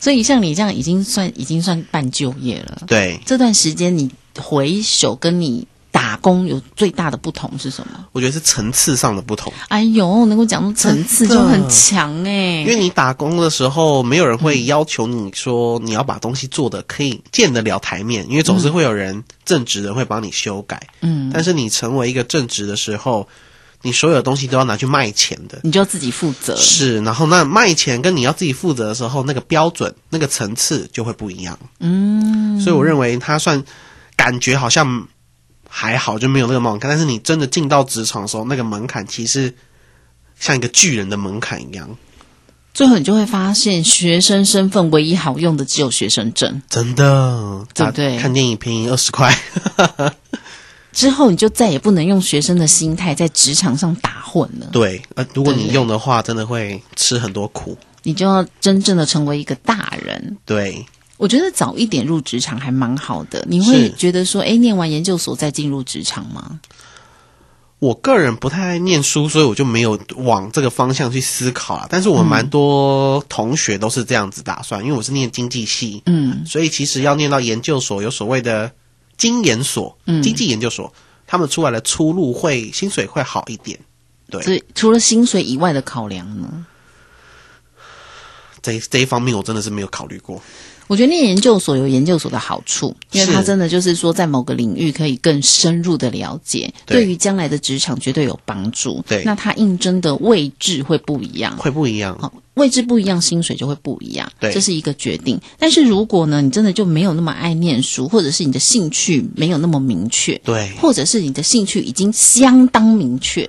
[0.00, 2.82] 所以像你这样，已经算已经算半就业了。
[2.86, 3.18] 对。
[3.24, 5.66] 这段时间你回首跟你
[6.04, 8.04] 打工有最大的不同是什么？
[8.12, 9.50] 我觉得是层次上的不同。
[9.68, 20.88] 哎呦，能够讲出层次就很强哎、因为你打工的时候，没有人会要求你说你要把东西做的可以见得了台面，因为总是会有人正直的会帮你修改。
[21.00, 23.26] 嗯，但是你成为一个正直的时候，
[23.80, 25.60] 你所有的东西都要拿去卖钱的。
[25.62, 26.54] 你就要自己负责。
[26.56, 31.58] 是，然后那卖钱跟你要自己负责的时候，那个标准、那个层次就会不一样。
[31.80, 33.64] 嗯，所以我认为他算
[34.16, 35.08] 感觉好像
[35.76, 36.88] 还好，就没有那个门槛。
[36.88, 39.52] 但是你真的进到职场的时候，那个门槛其实
[40.38, 41.98] 像一个巨人的门槛一样，
[42.72, 46.62] 最后你就会发现，学生身份唯一好用的只有学生证。
[46.68, 49.36] 真的，对不对看电影便宜二十块，
[50.94, 54.68] 之后你就再也不能用学生的心态在职场上打混了。
[54.70, 57.76] 对，呃，如果你用的话，真的会吃很多苦。
[58.04, 60.36] 你就要真正的成为一个大人。
[60.44, 60.86] 对，
[61.16, 63.44] 我觉得早一点入职场还蛮好的。
[63.48, 66.60] 你会是觉得说，哎，念完研究所再进入职场吗？
[67.78, 71.86] 我个人不太爱念书，所以我就没有往这个方向去思考啊。
[71.90, 78.72] 但是我们蛮多同学都是这样子打算，因为我是念经济系，嗯，所以其实要念到研究所，有所谓的
[79.18, 80.92] 经研所、嗯经济研究所，
[81.26, 83.78] 他们出来的出路会薪水会好一点。
[84.30, 86.64] 对，所以除了薪水以外的考量呢？
[88.62, 90.40] 这这一方面我真的是没有考虑过。
[90.86, 99.02] 我觉得念研究所有研究所的好处，因为它真的就是说，在某个领域可以更深入的了解，对对于将来的职场绝对有帮助。
[99.08, 101.56] 对那它应征的位置会不一样。
[101.56, 105.40] 会不一样，好，位置不一样，薪水就会不一样，对这是一个决定。
[105.58, 113.48] 但是如果呢，你真的就没有那么爱念书，或者是你的兴趣没有那么明确，对，或者是你的兴趣已经相当明确，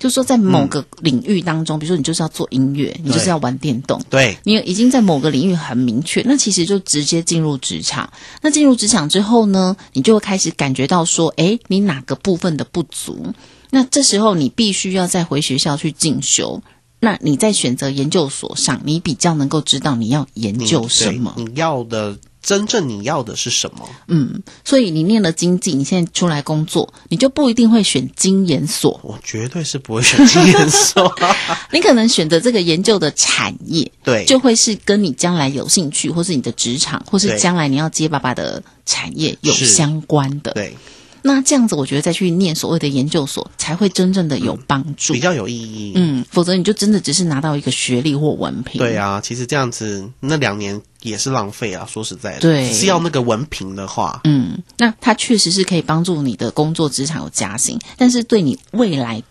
[0.00, 8.10] 就是说在某个领域当中，比如说你就是要做音乐，你就是要玩电动，对，你已经在某个领域很明确，那其实就直接进入职场。
[8.40, 13.34] 那进入职场之后呢，你就会开始感觉到说，诶，你哪个部分的不足？
[13.68, 16.62] 那这时候你必须要再回学校去进修。
[17.02, 21.32] 那你在选择研究所上，你比较能够知道你要研究什么。
[21.36, 23.88] 对你要的真正你要的是什么？
[24.08, 31.14] 嗯，所以你念了经济，你现在出来工作，你就不一定会选经研所，我绝对是不会选经研所。
[31.72, 40.52] 你可能选择这个研究的产业，对，就会是跟你将来有兴趣，或是你的职场，或是将来你要接爸爸的产业有相关的。
[40.52, 40.76] 对
[41.22, 45.12] 那这样子，我觉得再去念所谓的研究所，才会真正的有帮助。
[45.12, 45.92] 比较有意义。
[45.96, 48.78] 嗯，否则你就真的只是拿到一个学历或文凭。
[48.78, 51.86] 对啊，其实这样子那两年也是浪费啊。
[51.90, 59.22] 说实在的，对只是要那个文凭的话，嗯，那它确实是可以帮助你的工作职场有加薪，但是对你未来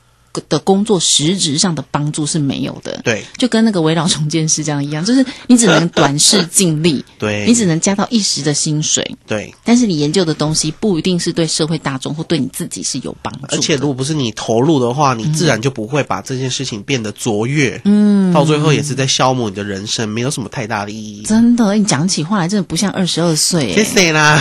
[0.47, 2.99] 的工作实质上的帮助是没有的。
[3.03, 9.53] 对就跟那个围绕重建师这样一样， 就是你只能短视尽力， 对，你只能加到一时的薪水，对。
[9.63, 13.55] 但是你研究的东西不一定是对社会大众或对你自己是有帮助。
[13.55, 17.79] 而且如果不是你投入的话，你自然就不会把这件事情变得卓越。
[17.85, 21.23] 嗯，到最后也是在消磨你的人生，没有什么太大的意义。
[21.23, 24.39] 真的，你讲起话来真的不像二十二岁，谢哎，谢啦。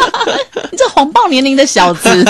[0.70, 2.24] 你这谎报年龄的小子。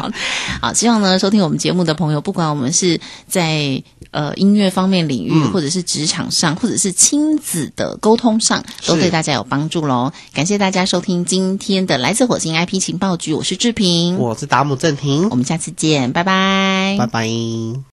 [0.60, 10.12] 好，希望呢，收听我们节目的朋友，不管我们是在呃音乐方面领域，嗯或者是职场上，或者是亲子的沟通上，都对大家有帮助喽。
[10.32, 17.91] 感谢大家收听今天的来自火星 IP 情报局，我是志平，我是达姆正平我，们下次见，拜拜，拜拜。